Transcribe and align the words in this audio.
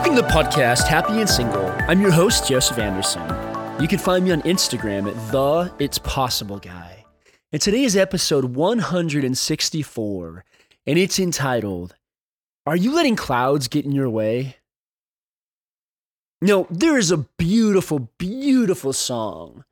Welcome 0.00 0.16
to 0.16 0.22
the 0.22 0.28
podcast, 0.28 0.88
Happy 0.88 1.20
and 1.20 1.28
Single. 1.28 1.66
I'm 1.86 2.00
your 2.00 2.10
host, 2.10 2.48
Joseph 2.48 2.78
Anderson. 2.78 3.20
You 3.82 3.86
can 3.86 3.98
find 3.98 4.24
me 4.24 4.30
on 4.30 4.40
Instagram 4.42 5.06
at 5.06 5.30
the 5.30 5.70
It's 5.78 5.98
Possible 5.98 6.58
Guy. 6.58 7.04
And 7.52 7.60
today 7.60 7.82
is 7.84 7.98
episode 7.98 8.56
164, 8.56 10.44
and 10.86 10.98
it's 10.98 11.18
entitled, 11.18 11.96
Are 12.64 12.76
You 12.76 12.94
Letting 12.94 13.14
Clouds 13.14 13.68
Get 13.68 13.84
in 13.84 13.92
Your 13.92 14.08
Way? 14.08 14.56
No, 16.40 16.66
there 16.70 16.96
is 16.96 17.10
a 17.10 17.18
beautiful, 17.36 18.08
beautiful 18.16 18.94
song 18.94 19.66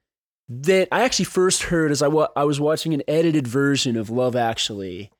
that 0.46 0.88
I 0.92 1.04
actually 1.04 1.24
first 1.24 1.62
heard 1.62 1.90
as 1.90 2.02
I, 2.02 2.08
wa- 2.08 2.28
I 2.36 2.44
was 2.44 2.60
watching 2.60 2.92
an 2.92 3.02
edited 3.08 3.46
version 3.48 3.96
of 3.96 4.10
Love 4.10 4.36
Actually. 4.36 5.10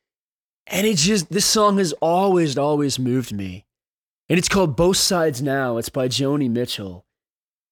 And 0.66 0.86
it 0.86 0.98
just, 0.98 1.30
this 1.30 1.46
song 1.46 1.78
has 1.78 1.94
always, 1.94 2.58
always 2.58 2.98
moved 2.98 3.32
me. 3.32 3.64
And 4.28 4.38
it's 4.38 4.48
called 4.48 4.76
Both 4.76 4.98
Sides 4.98 5.40
Now. 5.40 5.78
It's 5.78 5.88
by 5.88 6.08
Joni 6.08 6.50
Mitchell. 6.50 7.06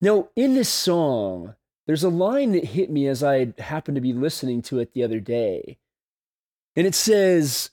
Now, 0.01 0.29
in 0.37 0.55
this 0.55 0.69
song, 0.69 1.55
there's 1.87 2.05
a 2.05 2.09
line 2.09 2.53
that 2.53 2.65
hit 2.65 2.91
me 2.91 3.07
as 3.07 3.23
I 3.23 3.53
happened 3.59 3.97
to 3.97 4.01
be 4.01 4.13
listening 4.13 4.63
to 4.63 4.79
it 4.79 4.93
the 4.93 5.05
other 5.05 5.21
day. 5.21 5.79
And 6.75 6.87
it 6.87 6.95
says, 6.95 7.71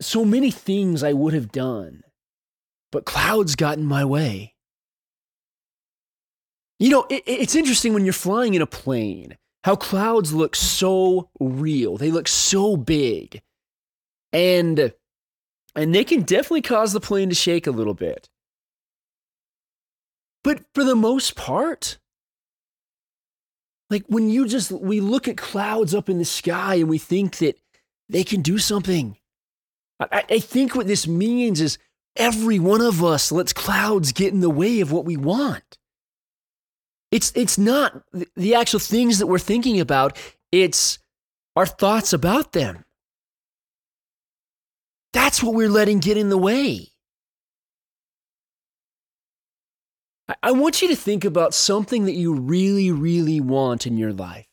So 0.00 0.24
many 0.24 0.50
things 0.50 1.02
I 1.02 1.12
would 1.12 1.34
have 1.34 1.52
done, 1.52 2.02
but 2.92 3.04
clouds 3.04 3.56
got 3.56 3.78
in 3.78 3.84
my 3.84 4.04
way. 4.04 4.54
You 6.78 6.90
know, 6.90 7.06
it, 7.10 7.22
it's 7.26 7.54
interesting 7.54 7.92
when 7.92 8.04
you're 8.04 8.12
flying 8.12 8.54
in 8.54 8.62
a 8.62 8.66
plane 8.66 9.36
how 9.64 9.76
clouds 9.76 10.32
look 10.32 10.56
so 10.56 11.28
real, 11.38 11.96
they 11.96 12.10
look 12.10 12.28
so 12.28 12.76
big. 12.76 13.42
And 14.32 14.92
and 15.74 15.94
they 15.94 16.04
can 16.04 16.22
definitely 16.22 16.62
cause 16.62 16.92
the 16.92 17.00
plane 17.00 17.28
to 17.28 17.34
shake 17.34 17.66
a 17.66 17.72
little 17.72 17.94
bit. 17.94 18.28
But 20.42 20.62
for 20.74 20.84
the 20.84 20.96
most 20.96 21.36
part, 21.36 21.98
like 23.88 24.04
when 24.06 24.30
you 24.30 24.46
just, 24.46 24.70
we 24.72 25.00
look 25.00 25.28
at 25.28 25.36
clouds 25.36 25.94
up 25.94 26.08
in 26.08 26.18
the 26.18 26.24
sky 26.24 26.76
and 26.76 26.88
we 26.88 26.98
think 26.98 27.38
that 27.38 27.58
they 28.08 28.24
can 28.24 28.40
do 28.40 28.58
something. 28.58 29.16
I, 30.00 30.24
I 30.30 30.38
think 30.38 30.74
what 30.74 30.86
this 30.86 31.06
means 31.06 31.60
is 31.60 31.78
every 32.16 32.58
one 32.58 32.80
of 32.80 33.04
us 33.04 33.30
lets 33.30 33.52
clouds 33.52 34.12
get 34.12 34.32
in 34.32 34.40
the 34.40 34.50
way 34.50 34.80
of 34.80 34.92
what 34.92 35.04
we 35.04 35.16
want. 35.16 35.78
It's, 37.10 37.32
it's 37.34 37.58
not 37.58 38.02
the 38.36 38.54
actual 38.54 38.80
things 38.80 39.18
that 39.18 39.26
we're 39.26 39.38
thinking 39.38 39.80
about, 39.80 40.16
it's 40.52 40.98
our 41.56 41.66
thoughts 41.66 42.12
about 42.12 42.52
them. 42.52 42.84
That's 45.12 45.42
what 45.42 45.54
we're 45.54 45.68
letting 45.68 45.98
get 45.98 46.16
in 46.16 46.28
the 46.28 46.38
way. 46.38 46.88
I 50.42 50.52
want 50.52 50.80
you 50.80 50.88
to 50.88 50.96
think 50.96 51.24
about 51.24 51.54
something 51.54 52.04
that 52.04 52.14
you 52.14 52.34
really, 52.34 52.92
really 52.92 53.40
want 53.40 53.86
in 53.86 53.96
your 53.96 54.12
life. 54.12 54.46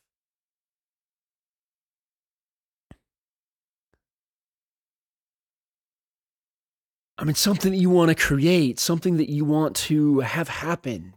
I 7.16 7.24
mean, 7.24 7.34
something 7.34 7.72
that 7.72 7.78
you 7.78 7.90
want 7.90 8.10
to 8.10 8.14
create, 8.14 8.78
something 8.78 9.16
that 9.16 9.28
you 9.28 9.44
want 9.44 9.74
to 9.76 10.20
have 10.20 10.48
happen. 10.48 11.14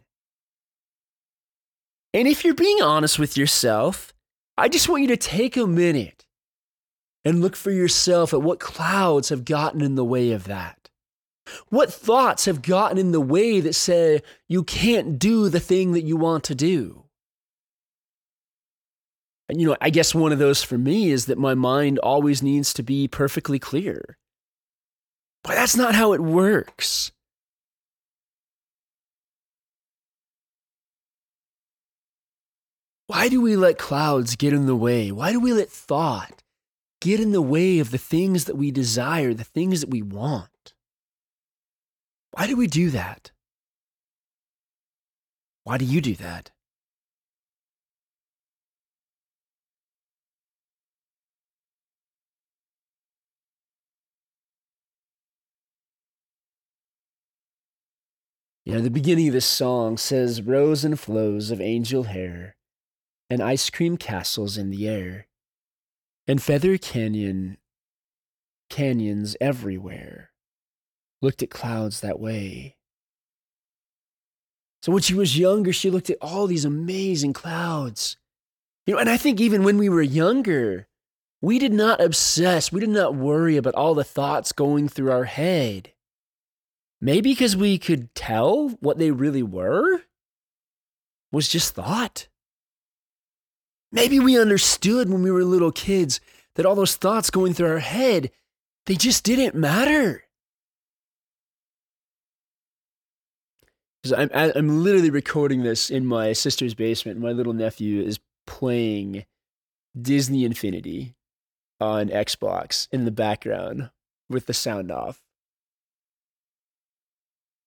And 2.12 2.26
if 2.26 2.44
you're 2.44 2.54
being 2.54 2.82
honest 2.82 3.18
with 3.18 3.36
yourself, 3.36 4.12
I 4.58 4.68
just 4.68 4.88
want 4.88 5.02
you 5.02 5.08
to 5.08 5.16
take 5.16 5.56
a 5.56 5.66
minute 5.66 6.26
and 7.24 7.40
look 7.40 7.56
for 7.56 7.70
yourself 7.70 8.32
at 8.32 8.42
what 8.42 8.60
clouds 8.60 9.28
have 9.28 9.44
gotten 9.44 9.80
in 9.80 9.94
the 9.94 10.04
way 10.04 10.32
of 10.32 10.44
that. 10.44 10.90
What 11.68 11.92
thoughts 11.92 12.44
have 12.44 12.62
gotten 12.62 12.98
in 12.98 13.12
the 13.12 13.20
way 13.20 13.60
that 13.60 13.74
say 13.74 14.22
you 14.48 14.62
can't 14.62 15.18
do 15.18 15.48
the 15.48 15.60
thing 15.60 15.92
that 15.92 16.02
you 16.02 16.16
want 16.16 16.44
to 16.44 16.54
do? 16.54 17.04
And, 19.48 19.60
you 19.60 19.68
know, 19.68 19.76
I 19.80 19.90
guess 19.90 20.14
one 20.14 20.32
of 20.32 20.38
those 20.38 20.62
for 20.62 20.78
me 20.78 21.10
is 21.10 21.26
that 21.26 21.38
my 21.38 21.54
mind 21.54 21.98
always 21.98 22.42
needs 22.42 22.72
to 22.74 22.82
be 22.82 23.08
perfectly 23.08 23.58
clear. 23.58 24.16
But 25.44 25.56
that's 25.56 25.76
not 25.76 25.94
how 25.94 26.12
it 26.12 26.20
works. 26.20 27.12
Why 33.08 33.28
do 33.28 33.42
we 33.42 33.56
let 33.56 33.76
clouds 33.76 34.36
get 34.36 34.54
in 34.54 34.66
the 34.66 34.76
way? 34.76 35.12
Why 35.12 35.32
do 35.32 35.40
we 35.40 35.52
let 35.52 35.68
thought 35.68 36.41
get 37.02 37.18
in 37.18 37.32
the 37.32 37.42
way 37.42 37.80
of 37.80 37.90
the 37.90 37.98
things 37.98 38.44
that 38.44 38.56
we 38.56 38.70
desire, 38.70 39.34
the 39.34 39.42
things 39.42 39.80
that 39.80 39.90
we 39.90 40.00
want. 40.00 40.72
Why 42.30 42.46
do 42.46 42.56
we 42.56 42.68
do 42.68 42.90
that? 42.90 43.32
Why 45.64 45.78
do 45.78 45.84
you 45.84 46.00
do 46.00 46.14
that? 46.14 46.52
You 58.64 58.74
know, 58.74 58.80
the 58.80 58.90
beginning 58.90 59.26
of 59.26 59.34
this 59.34 59.44
song 59.44 59.98
says, 59.98 60.40
Rows 60.40 60.84
and 60.84 60.98
flows 61.00 61.50
of 61.50 61.60
angel 61.60 62.04
hair 62.04 62.54
and 63.28 63.42
ice 63.42 63.70
cream 63.70 63.96
castles 63.96 64.56
in 64.56 64.70
the 64.70 64.88
air 64.88 65.26
and 66.26 66.42
Feather 66.42 66.78
Canyon, 66.78 67.58
canyons 68.70 69.36
everywhere, 69.40 70.30
looked 71.20 71.42
at 71.42 71.50
clouds 71.50 72.00
that 72.00 72.20
way. 72.20 72.76
So 74.82 74.92
when 74.92 75.02
she 75.02 75.14
was 75.14 75.38
younger, 75.38 75.72
she 75.72 75.90
looked 75.90 76.10
at 76.10 76.18
all 76.20 76.46
these 76.46 76.64
amazing 76.64 77.32
clouds. 77.32 78.16
You 78.86 78.94
know, 78.94 79.00
and 79.00 79.08
I 79.08 79.16
think 79.16 79.40
even 79.40 79.62
when 79.62 79.78
we 79.78 79.88
were 79.88 80.02
younger, 80.02 80.88
we 81.40 81.58
did 81.58 81.72
not 81.72 82.00
obsess, 82.00 82.72
we 82.72 82.80
did 82.80 82.88
not 82.88 83.14
worry 83.14 83.56
about 83.56 83.74
all 83.74 83.94
the 83.94 84.04
thoughts 84.04 84.52
going 84.52 84.88
through 84.88 85.10
our 85.12 85.24
head. 85.24 85.92
Maybe 87.00 87.30
because 87.30 87.56
we 87.56 87.78
could 87.78 88.14
tell 88.14 88.70
what 88.80 88.98
they 88.98 89.10
really 89.10 89.42
were 89.42 90.02
was 91.32 91.48
just 91.48 91.74
thought. 91.74 92.28
Maybe 93.92 94.18
we 94.18 94.40
understood 94.40 95.10
when 95.10 95.22
we 95.22 95.30
were 95.30 95.44
little 95.44 95.70
kids 95.70 96.18
that 96.54 96.64
all 96.64 96.74
those 96.74 96.96
thoughts 96.96 97.30
going 97.30 97.52
through 97.52 97.70
our 97.70 97.78
head, 97.78 98.30
they 98.86 98.94
just 98.94 99.22
didn't 99.22 99.54
matter. 99.54 100.24
I'm, 104.16 104.30
I'm 104.34 104.82
literally 104.82 105.10
recording 105.10 105.62
this 105.62 105.88
in 105.90 106.06
my 106.06 106.32
sister's 106.32 106.74
basement. 106.74 107.20
My 107.20 107.30
little 107.30 107.52
nephew 107.52 108.02
is 108.02 108.18
playing 108.46 109.26
Disney 110.00 110.44
Infinity 110.44 111.14
on 111.80 112.08
Xbox 112.08 112.88
in 112.90 113.04
the 113.04 113.10
background 113.10 113.90
with 114.28 114.46
the 114.46 114.54
sound 114.54 114.90
off. 114.90 115.20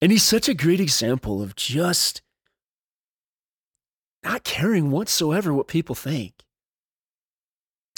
And 0.01 0.11
he's 0.11 0.23
such 0.23 0.49
a 0.49 0.53
great 0.53 0.81
example 0.81 1.41
of 1.41 1.55
just 1.55 2.21
not 4.25 4.43
caring 4.43 4.91
whatsoever 4.91 5.53
what 5.53 5.67
people 5.67 5.95
think. 5.95 6.33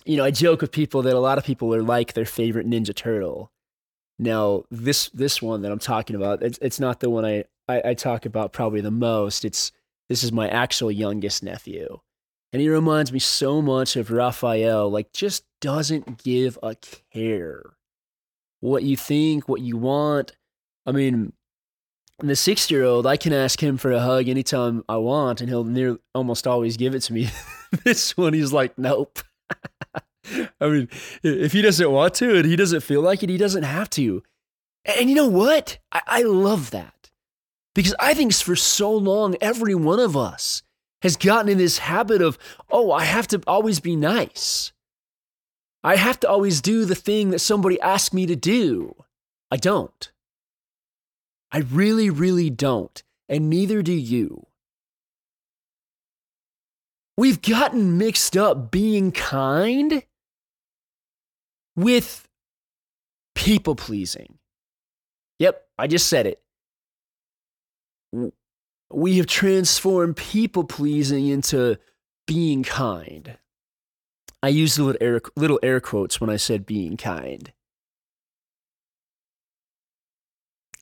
You 0.06 0.18
know, 0.18 0.24
I 0.24 0.32
joke 0.32 0.62
with 0.62 0.72
people 0.72 1.02
that 1.02 1.16
a 1.16 1.20
lot 1.20 1.38
of 1.38 1.44
people 1.44 1.74
are 1.74 1.82
like 1.82 2.14
their 2.14 2.26
favorite 2.26 2.68
Ninja 2.68 2.96
Turtle. 2.96 3.52
Now, 4.20 4.64
this 4.72 5.10
this 5.10 5.42
one 5.42 5.62
that 5.62 5.72
I'm 5.72 5.80
talking 5.80 6.16
about, 6.16 6.44
it's, 6.44 6.60
it's 6.62 6.80
not 6.80 7.00
the 7.00 7.10
one 7.10 7.26
I, 7.26 7.44
I, 7.68 7.90
I 7.90 7.94
talk 7.94 8.26
about 8.26 8.54
probably 8.54 8.82
the 8.82 8.92
most. 8.92 9.46
It's 9.46 9.72
this 10.10 10.24
is 10.24 10.32
my 10.32 10.48
actual 10.48 10.92
youngest 10.92 11.44
nephew. 11.44 12.00
And 12.54 12.62
he 12.62 12.70
reminds 12.70 13.12
me 13.12 13.20
so 13.20 13.62
much 13.62 13.96
of 13.96 14.10
Raphael, 14.10 14.90
like 14.90 15.12
just 15.12 15.44
doesn't 15.60 16.24
give 16.24 16.58
a 16.64 16.76
care 17.14 17.78
what 18.60 18.84
you 18.84 18.98
think, 18.98 19.48
what 19.48 19.62
you 19.62 19.78
want. 19.78 20.36
I 20.86 20.92
mean, 20.92 21.34
the 22.20 22.36
six 22.36 22.70
year 22.72 22.84
old, 22.84 23.06
I 23.06 23.18
can 23.18 23.34
ask 23.34 23.62
him 23.62 23.78
for 23.78 23.92
a 23.92 24.00
hug 24.00 24.28
anytime 24.28 24.84
I 24.90 24.98
want, 24.98 25.40
and 25.40 25.50
he'll 25.50 25.64
near 25.64 25.98
almost 26.16 26.48
always 26.48 26.78
give 26.78 26.96
it 26.96 27.02
to 27.02 27.14
me. 27.14 27.30
this 27.84 28.18
one, 28.18 28.34
he's 28.34 28.54
like, 28.54 28.78
nope. 28.78 29.20
I 30.60 30.68
mean, 30.68 30.90
if 31.24 31.54
he 31.54 31.62
doesn't 31.62 31.92
want 31.92 32.16
to 32.16 32.38
and 32.38 32.46
he 32.46 32.56
doesn't 32.56 32.82
feel 32.82 33.02
like 33.02 33.24
it, 33.24 33.30
he 33.30 33.38
doesn't 33.38 33.64
have 33.64 33.90
to. 33.92 34.24
And 34.86 35.10
you 35.10 35.16
know 35.16 35.28
what? 35.28 35.78
I, 35.92 36.02
I 36.08 36.22
love 36.24 36.72
that 36.72 37.12
because 37.76 37.96
I 38.00 38.14
think 38.14 38.34
for 38.34 38.56
so 38.56 38.92
long, 38.92 39.36
every 39.40 39.76
one 39.76 40.00
of 40.00 40.18
us 40.18 40.64
has 41.04 41.16
gotten 41.16 41.50
in 41.50 41.58
this 41.58 41.78
habit 41.78 42.22
of, 42.22 42.38
oh, 42.72 42.92
I 42.92 43.04
have 43.04 43.28
to 43.28 43.42
always 43.46 43.80
be 43.80 43.96
nice. 43.96 44.74
I 45.84 45.96
have 45.96 46.20
to 46.22 46.30
always 46.30 46.60
do 46.60 46.86
the 46.86 46.96
thing 46.96 47.30
that 47.30 47.40
somebody 47.40 47.80
asked 47.80 48.14
me 48.14 48.26
to 48.26 48.36
do. 48.36 48.96
I 49.52 49.58
don't. 49.58 50.12
I 51.52 51.60
really, 51.60 52.10
really 52.10 52.50
don't. 52.50 53.02
And 53.30 53.50
neither 53.50 53.82
do 53.82 53.94
you. 53.94 54.48
We've 57.18 57.42
gotten 57.42 57.98
mixed 57.98 58.38
up 58.38 58.70
being 58.70 59.12
kind 59.12 60.04
with 61.76 62.28
people 63.36 63.76
pleasing. 63.76 64.38
Yep, 65.40 65.64
I 65.78 65.88
just 65.88 66.08
said 66.08 66.28
it. 66.28 66.42
we 68.92 69.18
have 69.18 69.26
transformed 69.26 70.16
people 70.16 70.64
pleasing 70.64 71.28
into 71.28 71.78
being 72.26 72.64
kind. 72.64 73.38
I 74.44 74.50
used 74.50 74.78
little 74.78 74.98
air, 75.02 75.22
little 75.36 75.60
air 75.64 75.80
quotes 75.80 76.22
when 76.22 76.30
I 76.30 76.38
said 76.38 76.66
being 76.66 76.98
kind. 76.98 77.52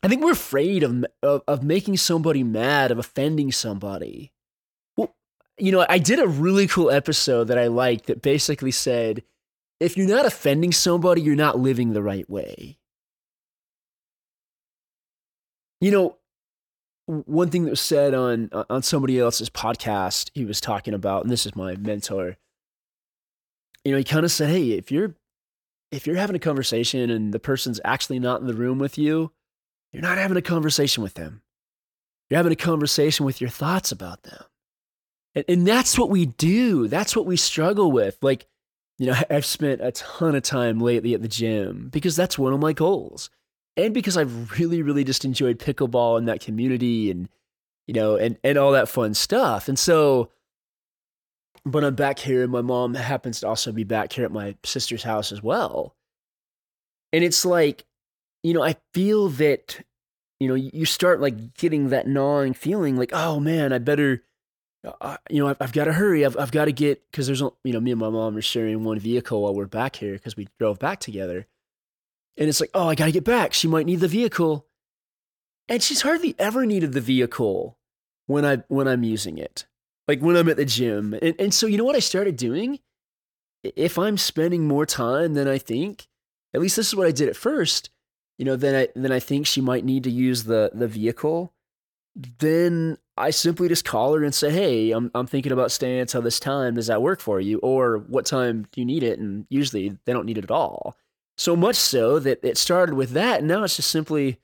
I 0.05 0.07
think 0.07 0.23
we're 0.23 0.33
afraid 0.33 0.83
of, 0.83 1.03
of, 1.23 1.41
of 1.47 1.63
making 1.63 1.97
somebody 1.97 2.43
mad, 2.43 2.91
of 2.91 2.99
offending 2.99 3.51
somebody. 3.51 4.31
Well, 4.95 5.15
you 5.57 5.71
know, 5.71 5.83
I 5.89 5.97
did 5.97 6.19
a 6.19 6.27
really 6.27 6.67
cool 6.67 6.91
episode 6.91 7.45
that 7.45 7.57
I 7.57 7.65
liked 7.65 8.05
that 8.05 8.21
basically 8.21 8.69
said, 8.69 9.23
if 9.79 9.97
you're 9.97 10.07
not 10.07 10.27
offending 10.27 10.71
somebody, 10.71 11.23
you're 11.23 11.35
not 11.35 11.57
living 11.57 11.93
the 11.93 12.03
right 12.03 12.29
way. 12.29 12.77
You 15.81 15.89
know, 15.89 16.17
one 17.07 17.49
thing 17.49 17.63
that 17.63 17.71
was 17.71 17.81
said 17.81 18.13
on 18.13 18.51
on 18.69 18.83
somebody 18.83 19.19
else's 19.19 19.49
podcast, 19.49 20.29
he 20.35 20.45
was 20.45 20.61
talking 20.61 20.93
about, 20.93 21.23
and 21.23 21.31
this 21.31 21.47
is 21.47 21.55
my 21.55 21.75
mentor. 21.77 22.37
You 23.83 23.93
know, 23.93 23.97
he 23.97 24.03
kind 24.03 24.23
of 24.23 24.31
said, 24.31 24.49
"Hey, 24.49 24.73
if 24.73 24.91
you're 24.91 25.15
if 25.91 26.05
you're 26.05 26.15
having 26.15 26.35
a 26.35 26.39
conversation 26.39 27.09
and 27.09 27.33
the 27.33 27.39
person's 27.39 27.81
actually 27.83 28.19
not 28.19 28.41
in 28.41 28.45
the 28.45 28.53
room 28.53 28.77
with 28.77 28.99
you, 28.99 29.31
you're 29.95 30.01
not 30.01 30.17
having 30.17 30.35
a 30.35 30.41
conversation 30.41 31.03
with 31.03 31.13
them. 31.13 31.41
You're 32.29 32.35
having 32.37 32.51
a 32.51 32.57
conversation 32.57 33.25
with 33.25 33.39
your 33.39 33.49
thoughts 33.49 33.93
about 33.93 34.23
them. 34.23 34.43
And, 35.35 35.45
and 35.47 35.65
that's 35.65 35.97
what 35.97 36.09
we 36.09 36.25
do. 36.25 36.89
That's 36.89 37.15
what 37.15 37.25
we 37.25 37.37
struggle 37.37 37.93
with. 37.93 38.17
Like, 38.21 38.45
you 38.97 39.07
know, 39.07 39.15
I've 39.29 39.45
spent 39.45 39.79
a 39.79 39.93
ton 39.93 40.35
of 40.35 40.43
time 40.43 40.79
lately 40.79 41.13
at 41.13 41.21
the 41.21 41.29
gym 41.29 41.87
because 41.93 42.17
that's 42.17 42.37
one 42.37 42.51
of 42.51 42.59
my 42.59 42.73
goals. 42.73 43.29
And 43.77 43.93
because 43.93 44.17
I've 44.17 44.59
really, 44.59 44.81
really 44.81 45.05
just 45.05 45.23
enjoyed 45.23 45.59
pickleball 45.59 46.17
and 46.17 46.27
that 46.27 46.41
community 46.41 47.09
and, 47.09 47.29
you 47.87 47.93
know, 47.93 48.17
and, 48.17 48.37
and 48.43 48.57
all 48.57 48.73
that 48.73 48.89
fun 48.89 49.13
stuff. 49.13 49.69
And 49.69 49.79
so, 49.79 50.29
but 51.65 51.85
I'm 51.85 51.95
back 51.95 52.19
here 52.19 52.43
and 52.43 52.51
my 52.51 52.61
mom 52.61 52.95
happens 52.95 53.39
to 53.39 53.47
also 53.47 53.71
be 53.71 53.85
back 53.85 54.11
here 54.11 54.25
at 54.25 54.31
my 54.31 54.57
sister's 54.65 55.03
house 55.03 55.31
as 55.31 55.41
well. 55.41 55.95
And 57.13 57.23
it's 57.23 57.45
like, 57.45 57.85
you 58.45 58.53
know, 58.53 58.61
I 58.61 58.75
feel 58.93 59.29
that, 59.29 59.83
you 60.39 60.47
know, 60.47 60.53
you 60.53 60.85
start 60.85 61.19
like 61.19 61.55
getting 61.55 61.89
that 61.89 62.07
gnawing 62.07 62.53
feeling 62.53 62.95
like, 62.95 63.09
oh 63.11 63.39
man, 63.39 63.73
I 63.73 63.79
better, 63.79 64.23
uh, 65.01 65.17
you 65.31 65.41
know, 65.41 65.49
I've, 65.49 65.57
I've 65.59 65.73
got 65.73 65.85
to 65.85 65.93
hurry. 65.93 66.23
I've, 66.23 66.37
I've 66.37 66.51
got 66.51 66.65
to 66.65 66.71
get, 66.71 67.01
because 67.09 67.25
there's, 67.25 67.41
you 67.41 67.73
know, 67.73 67.79
me 67.79 67.89
and 67.89 67.99
my 67.99 68.11
mom 68.11 68.37
are 68.37 68.43
sharing 68.43 68.83
one 68.83 68.99
vehicle 68.99 69.41
while 69.41 69.55
we're 69.55 69.65
back 69.65 69.95
here 69.95 70.13
because 70.13 70.37
we 70.37 70.47
drove 70.59 70.77
back 70.77 70.99
together. 70.99 71.47
And 72.37 72.47
it's 72.47 72.61
like, 72.61 72.69
oh, 72.75 72.87
I 72.87 72.93
got 72.93 73.05
to 73.05 73.11
get 73.11 73.23
back. 73.23 73.51
She 73.51 73.67
might 73.67 73.87
need 73.87 74.01
the 74.01 74.07
vehicle. 74.07 74.67
And 75.67 75.81
she's 75.81 76.03
hardly 76.03 76.35
ever 76.37 76.67
needed 76.67 76.93
the 76.93 77.01
vehicle 77.01 77.79
when 78.27 78.45
I 78.45 78.57
when 78.67 78.87
I'm 78.87 79.01
using 79.01 79.39
it. 79.39 79.65
Like 80.07 80.19
when 80.19 80.35
I'm 80.35 80.49
at 80.49 80.57
the 80.57 80.65
gym. 80.65 81.15
And 81.19 81.33
and 81.39 81.51
so 81.51 81.65
you 81.65 81.79
know 81.79 81.83
what 81.83 81.95
I 81.95 81.99
started 81.99 82.37
doing? 82.37 82.77
If 83.63 83.97
I'm 83.97 84.19
spending 84.19 84.67
more 84.67 84.85
time 84.85 85.33
than 85.33 85.47
I 85.47 85.57
think, 85.57 86.07
at 86.53 86.61
least 86.61 86.75
this 86.75 86.89
is 86.89 86.95
what 86.95 87.07
I 87.07 87.11
did 87.11 87.27
at 87.27 87.35
first, 87.35 87.89
you 88.37 88.45
know, 88.45 88.55
then 88.55 88.75
I 88.75 88.87
then 88.99 89.11
I 89.11 89.19
think 89.19 89.47
she 89.47 89.61
might 89.61 89.85
need 89.85 90.03
to 90.03 90.11
use 90.11 90.43
the 90.43 90.71
the 90.73 90.87
vehicle. 90.87 91.53
Then 92.39 92.97
I 93.17 93.29
simply 93.29 93.67
just 93.67 93.85
call 93.85 94.13
her 94.13 94.23
and 94.23 94.35
say, 94.35 94.51
"Hey, 94.51 94.91
I'm 94.91 95.11
I'm 95.15 95.27
thinking 95.27 95.51
about 95.51 95.71
staying 95.71 95.99
until 95.99 96.21
this 96.21 96.39
time. 96.39 96.75
Does 96.75 96.87
that 96.87 97.01
work 97.01 97.21
for 97.21 97.39
you? 97.39 97.59
Or 97.59 97.97
what 97.97 98.25
time 98.25 98.67
do 98.71 98.81
you 98.81 98.85
need 98.85 99.03
it?" 99.03 99.19
And 99.19 99.45
usually 99.49 99.97
they 100.05 100.13
don't 100.13 100.25
need 100.25 100.37
it 100.37 100.43
at 100.43 100.51
all. 100.51 100.95
So 101.37 101.55
much 101.55 101.75
so 101.75 102.19
that 102.19 102.43
it 102.43 102.57
started 102.57 102.95
with 102.95 103.11
that, 103.11 103.39
and 103.39 103.47
now 103.47 103.63
it's 103.63 103.75
just 103.75 103.91
simply, 103.91 104.39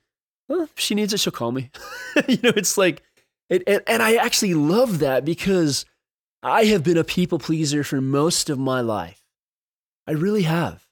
if 0.50 0.72
she 0.76 0.94
needs 0.94 1.14
it, 1.14 1.20
she'll 1.20 1.32
call 1.32 1.52
me. 1.52 1.70
you 2.28 2.38
know, 2.42 2.52
it's 2.54 2.76
like, 2.76 3.02
it, 3.48 3.62
and, 3.66 3.80
and 3.86 4.02
I 4.02 4.16
actually 4.16 4.52
love 4.52 4.98
that 4.98 5.24
because 5.24 5.86
I 6.42 6.64
have 6.64 6.84
been 6.84 6.98
a 6.98 7.04
people 7.04 7.38
pleaser 7.38 7.82
for 7.82 8.02
most 8.02 8.50
of 8.50 8.58
my 8.58 8.82
life. 8.82 9.22
I 10.06 10.12
really 10.12 10.42
have 10.42 10.86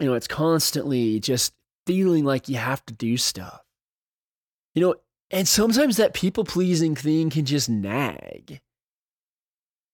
you 0.00 0.06
know, 0.06 0.14
it's 0.14 0.28
constantly 0.28 1.20
just 1.20 1.54
feeling 1.86 2.24
like 2.24 2.48
you 2.48 2.56
have 2.56 2.84
to 2.86 2.94
do 2.94 3.16
stuff. 3.16 3.62
You 4.74 4.82
know, 4.82 4.94
and 5.30 5.46
sometimes 5.46 5.96
that 5.96 6.14
people 6.14 6.44
pleasing 6.44 6.94
thing 6.94 7.30
can 7.30 7.44
just 7.44 7.68
nag. 7.68 8.60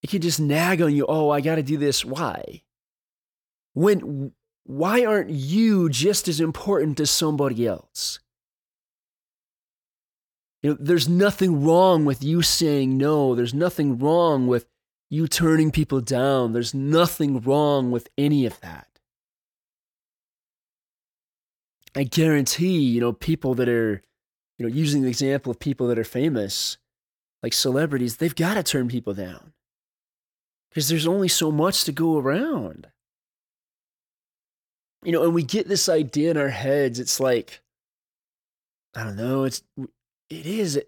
It 0.02 0.10
can 0.10 0.20
just 0.22 0.40
nag 0.40 0.80
on 0.80 0.94
you. 0.94 1.06
Oh, 1.06 1.30
I 1.30 1.40
got 1.40 1.56
to 1.56 1.62
do 1.62 1.76
this. 1.76 2.04
Why? 2.04 2.62
When, 3.74 4.32
why 4.64 5.04
aren't 5.04 5.30
you 5.30 5.90
just 5.90 6.28
as 6.28 6.40
important 6.40 7.00
as 7.00 7.10
somebody 7.10 7.66
else? 7.66 8.18
You 10.62 10.70
know, 10.70 10.76
there's 10.80 11.08
nothing 11.08 11.64
wrong 11.64 12.04
with 12.04 12.22
you 12.22 12.42
saying 12.42 12.96
no. 12.96 13.34
There's 13.34 13.54
nothing 13.54 13.98
wrong 13.98 14.46
with 14.46 14.66
you 15.08 15.26
turning 15.26 15.70
people 15.70 16.00
down. 16.00 16.52
There's 16.52 16.74
nothing 16.74 17.40
wrong 17.40 17.90
with 17.90 18.08
any 18.18 18.46
of 18.46 18.60
that. 18.60 18.89
I 21.94 22.04
guarantee, 22.04 22.78
you 22.80 23.00
know, 23.00 23.12
people 23.12 23.54
that 23.56 23.68
are, 23.68 24.02
you 24.58 24.66
know, 24.66 24.72
using 24.72 25.02
the 25.02 25.08
example 25.08 25.50
of 25.50 25.58
people 25.58 25.88
that 25.88 25.98
are 25.98 26.04
famous, 26.04 26.78
like 27.42 27.52
celebrities, 27.52 28.16
they've 28.16 28.34
got 28.34 28.54
to 28.54 28.62
turn 28.62 28.88
people 28.88 29.14
down 29.14 29.52
because 30.70 30.88
there's 30.88 31.06
only 31.06 31.28
so 31.28 31.50
much 31.50 31.84
to 31.84 31.92
go 31.92 32.18
around. 32.18 32.88
You 35.02 35.12
know, 35.12 35.24
and 35.24 35.34
we 35.34 35.42
get 35.42 35.66
this 35.66 35.88
idea 35.88 36.30
in 36.30 36.36
our 36.36 36.50
heads. 36.50 37.00
It's 37.00 37.18
like, 37.18 37.62
I 38.94 39.02
don't 39.02 39.16
know, 39.16 39.44
it's, 39.44 39.62
it 40.28 40.46
is, 40.46 40.80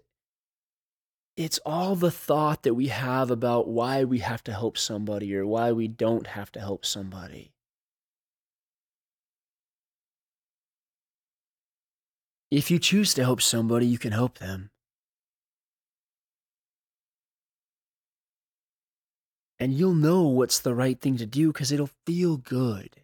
it's 1.35 1.59
all 1.65 1.95
the 1.95 2.11
thought 2.11 2.63
that 2.63 2.75
we 2.75 2.87
have 2.87 3.31
about 3.31 3.67
why 3.67 4.03
we 4.03 4.19
have 4.19 4.43
to 4.43 4.53
help 4.53 4.77
somebody 4.77 5.35
or 5.35 5.45
why 5.45 5.71
we 5.71 5.87
don't 5.87 6.27
have 6.27 6.51
to 6.53 6.59
help 6.59 6.85
somebody. 6.85 7.51
If 12.53 12.69
you 12.69 12.77
choose 12.77 13.15
to 13.15 13.23
help 13.23 13.41
somebody, 13.41 13.87
you 13.87 13.97
can 13.97 14.11
help 14.11 14.37
them. 14.37 14.69
And 19.59 19.73
you'll 19.73 19.95
know 19.95 20.21
what's 20.27 20.59
the 20.59 20.75
right 20.75 21.01
thing 21.01 21.17
to 21.17 21.25
do 21.25 21.47
because 21.47 21.71
it'll 21.71 21.89
feel 22.05 22.37
good. 22.37 22.97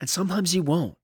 And 0.00 0.08
sometimes 0.08 0.54
you 0.54 0.62
won't. 0.62 0.96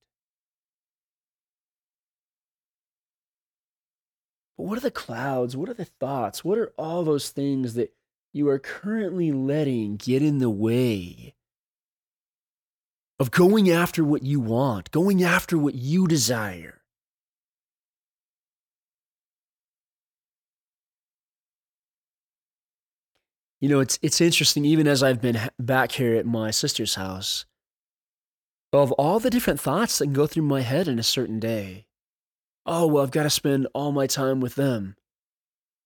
But 4.57 4.65
what 4.65 4.79
are 4.79 4.81
the 4.81 4.91
clouds? 4.91 5.55
What 5.55 5.69
are 5.69 5.75
the 5.75 5.85
thoughts? 5.85 6.43
What 6.43 6.57
are 6.57 6.73
all 6.79 7.05
those 7.05 7.29
things 7.29 7.75
that 7.75 7.93
you 8.33 8.49
are 8.49 8.59
currently 8.59 9.33
letting 9.33 9.97
get 9.97 10.23
in 10.23 10.39
the 10.39 10.49
way 10.49 11.35
of 13.21 13.31
going 13.31 13.69
after 13.69 14.03
what 14.03 14.23
you 14.23 14.41
want, 14.41 14.91
going 14.91 15.23
after 15.23 15.59
what 15.59 15.75
you 15.75 16.07
desire? 16.07 16.79
You 23.61 23.69
know, 23.69 23.81
it's 23.81 23.99
it's 24.03 24.21
interesting. 24.21 24.65
Even 24.65 24.87
as 24.87 25.03
I've 25.03 25.21
been 25.21 25.51
back 25.59 25.93
here 25.93 26.15
at 26.15 26.27
my 26.27 26.51
sister's 26.51 26.95
house, 26.95 27.45
of 28.73 28.93
all 28.93 29.19
the 29.19 29.31
different 29.31 29.61
thoughts 29.61 29.99
that 29.99 30.07
can 30.07 30.13
go 30.13 30.27
through 30.27 30.45
my 30.45 30.61
head 30.61 30.89
in 30.89 30.99
a 30.99 31.05
certain 31.05 31.41
day. 31.41 31.87
Oh 32.67 32.87
well, 32.87 33.03
I've 33.03 33.11
got 33.11 33.23
to 33.25 33.31
spend 33.31 33.67
all 33.75 33.93
my 33.93 34.07
time 34.07 34.41
with 34.41 34.55
them. 34.55 34.97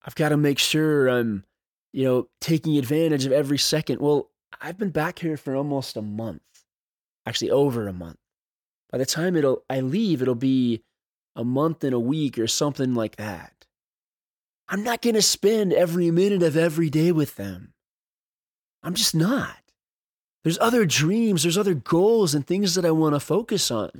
I've 0.04 0.16
got 0.16 0.30
to 0.30 0.36
make 0.36 0.58
sure 0.58 1.08
I'm, 1.08 1.44
you 1.92 2.04
know, 2.04 2.28
taking 2.40 2.76
advantage 2.76 3.24
of 3.24 3.32
every 3.32 3.58
second. 3.58 4.00
Well, 4.00 4.30
I've 4.60 4.78
been 4.78 4.90
back 4.90 5.20
here 5.20 5.36
for 5.36 5.54
almost 5.54 5.96
a 5.96 6.02
month, 6.02 6.42
actually 7.24 7.50
over 7.50 7.86
a 7.86 7.92
month. 7.92 8.18
By 8.90 8.98
the 8.98 9.06
time 9.06 9.36
it'll 9.36 9.64
I 9.70 9.80
leave, 9.80 10.20
it'll 10.20 10.34
be 10.34 10.82
a 11.34 11.44
month 11.44 11.84
and 11.84 11.94
a 11.94 12.00
week 12.00 12.38
or 12.38 12.46
something 12.46 12.94
like 12.94 13.16
that. 13.16 13.61
I'm 14.72 14.82
not 14.82 15.02
going 15.02 15.16
to 15.16 15.22
spend 15.22 15.74
every 15.74 16.10
minute 16.10 16.42
of 16.42 16.56
every 16.56 16.88
day 16.88 17.12
with 17.12 17.36
them. 17.36 17.74
I'm 18.82 18.94
just 18.94 19.14
not. 19.14 19.58
There's 20.44 20.58
other 20.60 20.86
dreams, 20.86 21.42
there's 21.42 21.58
other 21.58 21.74
goals 21.74 22.34
and 22.34 22.46
things 22.46 22.74
that 22.74 22.86
I 22.86 22.90
want 22.90 23.14
to 23.14 23.20
focus 23.20 23.70
on. 23.70 23.90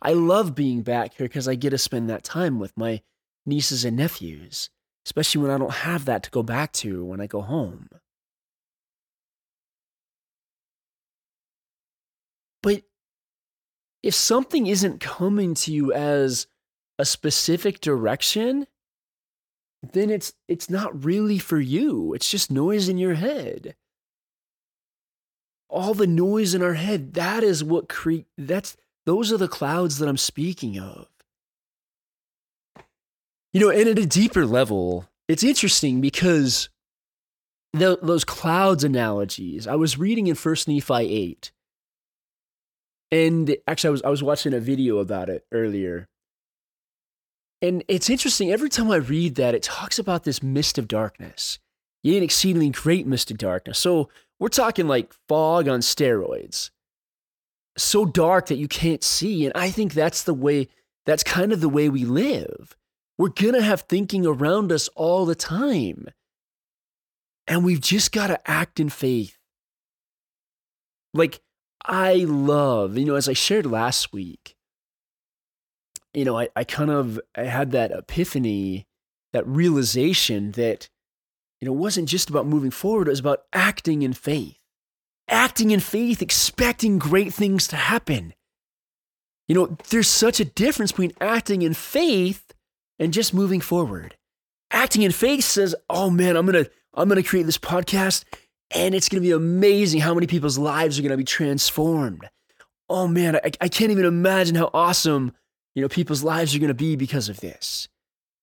I 0.00 0.14
love 0.14 0.54
being 0.54 0.80
back 0.80 1.12
here 1.14 1.26
because 1.26 1.46
I 1.46 1.56
get 1.56 1.70
to 1.70 1.78
spend 1.78 2.08
that 2.08 2.24
time 2.24 2.58
with 2.58 2.74
my 2.74 3.02
nieces 3.44 3.84
and 3.84 3.98
nephews, 3.98 4.70
especially 5.04 5.42
when 5.42 5.50
I 5.50 5.58
don't 5.58 5.70
have 5.70 6.06
that 6.06 6.22
to 6.22 6.30
go 6.30 6.42
back 6.42 6.72
to 6.72 7.04
when 7.04 7.20
I 7.20 7.26
go 7.26 7.42
home. 7.42 7.90
But 12.62 12.82
if 14.02 14.14
something 14.14 14.68
isn't 14.68 15.00
coming 15.00 15.52
to 15.56 15.70
you 15.70 15.92
as 15.92 16.46
a 16.98 17.04
specific 17.04 17.82
direction, 17.82 18.66
then 19.92 20.10
it's 20.10 20.32
it's 20.48 20.70
not 20.70 21.04
really 21.04 21.38
for 21.38 21.58
you. 21.60 22.14
It's 22.14 22.30
just 22.30 22.50
noise 22.50 22.88
in 22.88 22.98
your 22.98 23.14
head. 23.14 23.74
All 25.68 25.94
the 25.94 26.06
noise 26.06 26.54
in 26.54 26.62
our 26.62 26.74
head, 26.74 27.14
that 27.14 27.42
is 27.42 27.64
what 27.64 27.88
cre- 27.88 28.28
that's 28.38 28.76
those 29.06 29.32
are 29.32 29.36
the 29.36 29.48
clouds 29.48 29.98
that 29.98 30.08
I'm 30.08 30.16
speaking 30.16 30.78
of. 30.78 31.08
You 33.52 33.60
know, 33.60 33.70
and 33.70 33.88
at 33.88 33.98
a 33.98 34.06
deeper 34.06 34.46
level, 34.46 35.08
it's 35.28 35.44
interesting 35.44 36.00
because 36.00 36.68
the, 37.72 37.98
those 38.02 38.24
clouds 38.24 38.84
analogies, 38.84 39.66
I 39.66 39.74
was 39.74 39.98
reading 39.98 40.26
in 40.26 40.34
First 40.34 40.68
Nephi 40.68 40.94
8. 40.94 41.52
And 43.10 43.56
actually 43.66 43.88
I 43.88 43.90
was 43.90 44.02
I 44.02 44.08
was 44.08 44.22
watching 44.22 44.54
a 44.54 44.60
video 44.60 44.98
about 44.98 45.28
it 45.28 45.46
earlier. 45.52 46.08
And 47.64 47.82
it's 47.88 48.10
interesting, 48.10 48.52
every 48.52 48.68
time 48.68 48.90
I 48.90 48.96
read 48.96 49.36
that, 49.36 49.54
it 49.54 49.62
talks 49.62 49.98
about 49.98 50.24
this 50.24 50.42
mist 50.42 50.76
of 50.76 50.86
darkness. 50.86 51.58
Yea, 52.02 52.18
an 52.18 52.22
exceedingly 52.22 52.68
great 52.68 53.06
mist 53.06 53.30
of 53.30 53.38
darkness. 53.38 53.78
So 53.78 54.10
we're 54.38 54.48
talking 54.48 54.86
like 54.86 55.14
fog 55.28 55.66
on 55.66 55.80
steroids. 55.80 56.68
So 57.78 58.04
dark 58.04 58.48
that 58.48 58.58
you 58.58 58.68
can't 58.68 59.02
see. 59.02 59.46
And 59.46 59.52
I 59.54 59.70
think 59.70 59.94
that's 59.94 60.24
the 60.24 60.34
way, 60.34 60.68
that's 61.06 61.22
kind 61.22 61.54
of 61.54 61.62
the 61.62 61.70
way 61.70 61.88
we 61.88 62.04
live. 62.04 62.76
We're 63.16 63.30
going 63.30 63.54
to 63.54 63.62
have 63.62 63.80
thinking 63.80 64.26
around 64.26 64.70
us 64.70 64.88
all 64.88 65.24
the 65.24 65.34
time. 65.34 66.08
And 67.46 67.64
we've 67.64 67.80
just 67.80 68.12
got 68.12 68.26
to 68.26 68.50
act 68.50 68.78
in 68.78 68.90
faith. 68.90 69.38
Like, 71.14 71.40
I 71.82 72.26
love, 72.28 72.98
you 72.98 73.06
know, 73.06 73.14
as 73.14 73.26
I 73.26 73.32
shared 73.32 73.64
last 73.64 74.12
week, 74.12 74.53
you 76.14 76.24
know, 76.24 76.38
I, 76.38 76.48
I 76.56 76.64
kind 76.64 76.90
of 76.90 77.20
I 77.36 77.44
had 77.44 77.72
that 77.72 77.90
epiphany, 77.90 78.86
that 79.32 79.46
realization 79.46 80.52
that, 80.52 80.88
you 81.60 81.66
know, 81.66 81.74
it 81.74 81.78
wasn't 81.78 82.08
just 82.08 82.30
about 82.30 82.46
moving 82.46 82.70
forward, 82.70 83.08
it 83.08 83.12
was 83.12 83.20
about 83.20 83.42
acting 83.52 84.02
in 84.02 84.12
faith. 84.12 84.58
Acting 85.28 85.70
in 85.70 85.80
faith, 85.80 86.20
expecting 86.20 86.98
great 86.98 87.32
things 87.32 87.66
to 87.68 87.76
happen. 87.76 88.34
You 89.48 89.54
know, 89.54 89.76
there's 89.90 90.08
such 90.08 90.40
a 90.40 90.44
difference 90.44 90.92
between 90.92 91.12
acting 91.20 91.62
in 91.62 91.74
faith 91.74 92.52
and 92.98 93.12
just 93.12 93.34
moving 93.34 93.60
forward. 93.60 94.16
Acting 94.70 95.02
in 95.02 95.12
faith 95.12 95.44
says, 95.44 95.74
"Oh 95.88 96.10
man, 96.10 96.36
I'm 96.36 96.46
going 96.46 96.64
to 96.64 96.70
I'm 96.94 97.08
going 97.08 97.22
to 97.22 97.28
create 97.28 97.46
this 97.46 97.58
podcast 97.58 98.24
and 98.74 98.94
it's 98.94 99.08
going 99.08 99.22
to 99.22 99.26
be 99.26 99.32
amazing 99.32 100.00
how 100.00 100.14
many 100.14 100.26
people's 100.26 100.58
lives 100.58 100.98
are 100.98 101.02
going 101.02 101.10
to 101.10 101.16
be 101.16 101.24
transformed. 101.24 102.28
Oh 102.88 103.08
man, 103.08 103.36
I, 103.36 103.52
I 103.60 103.68
can't 103.68 103.90
even 103.90 104.04
imagine 104.04 104.56
how 104.56 104.70
awesome, 104.74 105.32
you 105.74 105.82
know, 105.82 105.88
people's 105.88 106.22
lives 106.22 106.54
are 106.54 106.58
going 106.58 106.68
to 106.68 106.74
be 106.74 106.96
because 106.96 107.28
of 107.28 107.40
this." 107.40 107.88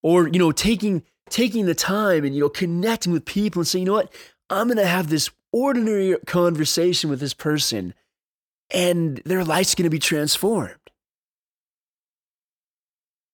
Or, 0.03 0.27
you 0.27 0.39
know, 0.39 0.51
taking 0.51 1.03
taking 1.29 1.65
the 1.65 1.75
time 1.75 2.25
and 2.25 2.35
you 2.35 2.41
know 2.41 2.49
connecting 2.49 3.13
with 3.13 3.25
people 3.25 3.61
and 3.61 3.67
saying, 3.67 3.85
"You 3.85 3.91
know 3.91 3.97
what? 3.97 4.13
I'm 4.49 4.67
going 4.67 4.77
to 4.77 4.85
have 4.85 5.09
this 5.09 5.29
ordinary 5.51 6.17
conversation 6.25 7.09
with 7.09 7.19
this 7.19 7.33
person 7.33 7.93
and 8.69 9.21
their 9.25 9.43
life's 9.43 9.75
going 9.75 9.85
to 9.85 9.89
be 9.89 9.99
transformed." 9.99 10.75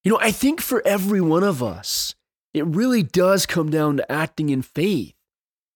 You 0.03 0.13
know, 0.13 0.19
I 0.21 0.31
think 0.31 0.61
for 0.61 0.81
every 0.85 1.19
one 1.19 1.43
of 1.43 1.61
us, 1.61 2.15
it 2.53 2.65
really 2.65 3.03
does 3.03 3.45
come 3.45 3.69
down 3.69 3.97
to 3.97 4.11
acting 4.11 4.49
in 4.49 4.61
faith 4.61 5.13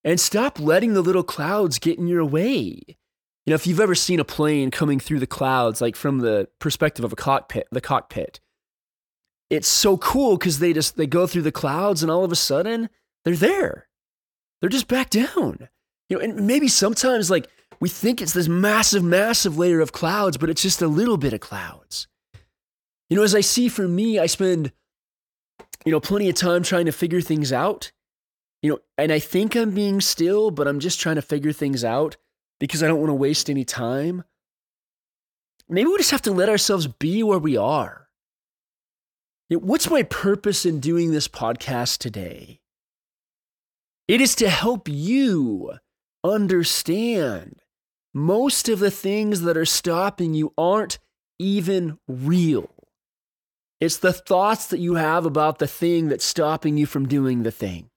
and 0.04 0.20
stop 0.20 0.60
letting 0.60 0.94
the 0.94 1.02
little 1.02 1.24
clouds 1.24 1.80
get 1.80 2.00
in 2.00 2.08
your 2.08 2.26
way. 2.26 2.98
You 3.46 3.52
know, 3.52 3.56
if 3.56 3.66
you've 3.66 3.80
ever 3.80 3.96
seen 3.96 4.20
a 4.20 4.26
plane 4.26 4.70
coming 4.70 5.00
through 5.00 5.20
the 5.20 5.28
clouds, 5.28 5.82
like 5.82 5.96
from 5.96 6.20
the 6.20 6.48
perspective 6.60 7.04
of 7.04 7.12
a 7.12 7.16
cockpit, 7.16 7.68
the 7.72 7.82
cockpit, 7.82 8.40
it's 9.50 9.68
so 9.68 9.98
cool 9.98 10.38
because 10.38 10.60
they 10.60 10.74
just 10.74 10.96
they 10.96 11.08
go 11.08 11.26
through 11.28 11.42
the 11.42 11.52
clouds 11.52 12.04
and 12.04 12.12
all 12.12 12.24
of 12.24 12.32
a 12.32 12.36
sudden 12.36 12.90
they're 13.26 13.36
there. 13.36 13.88
They're 14.60 14.70
just 14.70 14.88
back 14.88 15.10
down. 15.10 15.70
You 16.08 16.18
know, 16.18 16.24
and 16.24 16.46
maybe 16.46 16.68
sometimes 16.68 17.32
like 17.32 17.48
we 17.80 17.90
think 17.90 18.22
it's 18.22 18.34
this 18.34 18.48
massive, 18.48 19.04
massive 19.04 19.58
layer 19.58 19.80
of 19.80 19.92
clouds, 19.92 20.38
but 20.38 20.50
it's 20.50 20.62
just 20.62 20.82
a 20.82 20.88
little 20.88 21.18
bit 21.18 21.34
of 21.34 21.40
clouds. 21.40 22.08
You 23.10 23.18
know, 23.18 23.24
as 23.24 23.36
I 23.36 23.42
see 23.42 23.68
for 23.68 23.88
me, 23.88 24.20
I 24.20 24.28
spend, 24.28 24.72
you 25.84 25.92
know, 25.92 26.00
plenty 26.00 26.30
of 26.30 26.36
time 26.36 26.64
trying 26.64 26.86
to 26.86 26.92
figure 26.92 27.22
things 27.22 27.52
out. 27.52 27.92
You 28.62 28.72
know, 28.72 28.80
and 29.00 29.12
I 29.12 29.18
think 29.18 29.56
I'm 29.56 29.72
being 29.72 30.00
still, 30.00 30.52
but 30.52 30.68
I'm 30.68 30.80
just 30.80 31.00
trying 31.00 31.16
to 31.16 31.22
figure 31.24 31.52
things 31.52 31.84
out 31.84 32.18
because 32.62 32.84
I 32.84 32.88
don't 32.88 33.00
want 33.00 33.10
to 33.10 33.16
waste 33.16 33.50
any 33.50 33.66
time. 33.66 34.24
Maybe 35.68 35.90
we 35.90 35.98
just 35.98 36.12
have 36.12 36.22
to 36.22 36.32
let 36.32 36.48
ourselves 36.48 36.86
be 36.86 37.24
where 37.24 37.40
we 37.40 37.58
are. 37.58 38.08
What's 39.50 39.90
my 39.90 40.04
purpose 40.04 40.64
in 40.64 40.80
doing 40.80 41.12
this 41.12 41.28
podcast 41.28 41.98
today? 41.98 42.62
It 44.08 44.22
is 44.22 44.36
to 44.36 44.48
help 44.48 44.88
you 44.88 45.74
understand 46.24 47.62
most 48.14 48.70
of 48.70 48.80
the 48.80 48.92
things 48.92 49.42
that 49.42 49.58
are 49.58 49.66
stopping 49.66 50.36
you 50.36 50.54
aren't 50.56 51.00
even 51.40 51.98
real. 52.08 52.70
It's 53.80 53.98
the 53.98 54.14
thoughts 54.14 54.68
that 54.68 54.80
you 54.80 54.96
have 54.96 55.26
about 55.26 55.58
the 55.58 55.68
thing 55.68 56.10
that's 56.10 56.26
stopping 56.26 56.78
you 56.78 56.86
from 56.86 57.08
doing 57.08 57.42
the 57.42 57.52
thing. 57.52 57.91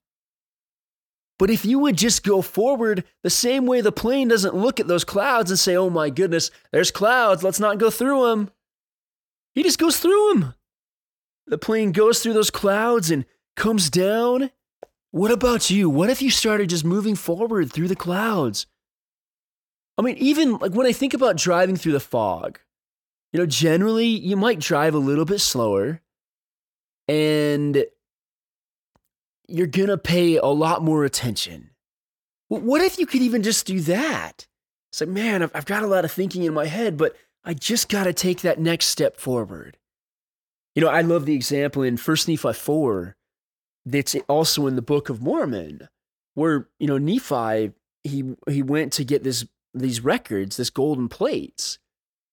But 1.37 1.49
if 1.49 1.65
you 1.65 1.79
would 1.79 1.97
just 1.97 2.23
go 2.23 2.41
forward 2.41 3.03
the 3.23 3.29
same 3.29 3.65
way 3.65 3.81
the 3.81 3.91
plane 3.91 4.29
doesn't 4.29 4.55
look 4.55 4.79
at 4.79 4.87
those 4.87 5.03
clouds 5.03 5.51
and 5.51 5.59
say, 5.59 5.75
oh 5.75 5.89
my 5.89 6.09
goodness, 6.09 6.49
there's 6.71 6.91
clouds, 6.91 7.43
let's 7.43 7.59
not 7.59 7.77
go 7.77 7.89
through 7.89 8.29
them. 8.29 8.51
He 9.53 9.63
just 9.63 9.79
goes 9.79 9.99
through 9.99 10.33
them. 10.33 10.53
The 11.47 11.57
plane 11.57 11.91
goes 11.91 12.21
through 12.21 12.33
those 12.33 12.51
clouds 12.51 13.11
and 13.11 13.25
comes 13.55 13.89
down. 13.89 14.51
What 15.11 15.31
about 15.31 15.69
you? 15.69 15.89
What 15.89 16.09
if 16.09 16.21
you 16.21 16.29
started 16.29 16.69
just 16.69 16.85
moving 16.85 17.15
forward 17.15 17.71
through 17.71 17.87
the 17.87 17.95
clouds? 17.95 18.67
I 19.97 20.01
mean, 20.01 20.17
even 20.17 20.57
like 20.57 20.73
when 20.73 20.87
I 20.87 20.91
think 20.91 21.13
about 21.13 21.37
driving 21.37 21.77
through 21.77 21.93
the 21.93 21.99
fog, 21.99 22.59
you 23.31 23.39
know, 23.39 23.45
generally 23.45 24.07
you 24.07 24.35
might 24.35 24.59
drive 24.59 24.93
a 24.93 24.99
little 24.99 25.25
bit 25.25 25.39
slower 25.39 26.01
and 27.07 27.85
you're 29.47 29.67
going 29.67 29.89
to 29.89 29.97
pay 29.97 30.37
a 30.37 30.45
lot 30.45 30.83
more 30.83 31.03
attention. 31.03 31.71
What 32.47 32.81
if 32.81 32.99
you 32.99 33.05
could 33.05 33.21
even 33.21 33.43
just 33.43 33.65
do 33.65 33.79
that? 33.81 34.47
It's 34.91 35.01
like, 35.01 35.09
man, 35.09 35.43
I've, 35.43 35.51
I've 35.53 35.65
got 35.65 35.83
a 35.83 35.87
lot 35.87 36.05
of 36.05 36.11
thinking 36.11 36.43
in 36.43 36.53
my 36.53 36.67
head, 36.67 36.97
but 36.97 37.15
I 37.43 37.53
just 37.53 37.89
got 37.89 38.05
to 38.05 38.13
take 38.13 38.41
that 38.41 38.59
next 38.59 38.87
step 38.87 39.17
forward. 39.17 39.77
You 40.75 40.81
know, 40.81 40.89
I 40.89 41.01
love 41.01 41.25
the 41.25 41.35
example 41.35 41.81
in 41.81 41.97
First 41.97 42.27
Nephi 42.27 42.53
4 42.53 43.15
that's 43.85 44.15
also 44.27 44.67
in 44.67 44.75
the 44.75 44.81
Book 44.81 45.09
of 45.09 45.21
Mormon, 45.21 45.87
where, 46.33 46.69
you 46.79 46.87
know, 46.87 46.97
Nephi, 46.97 47.71
he, 48.03 48.35
he 48.47 48.63
went 48.63 48.93
to 48.93 49.03
get 49.03 49.23
this, 49.23 49.45
these 49.73 50.01
records, 50.01 50.57
this 50.57 50.69
golden 50.69 51.07
plates 51.07 51.79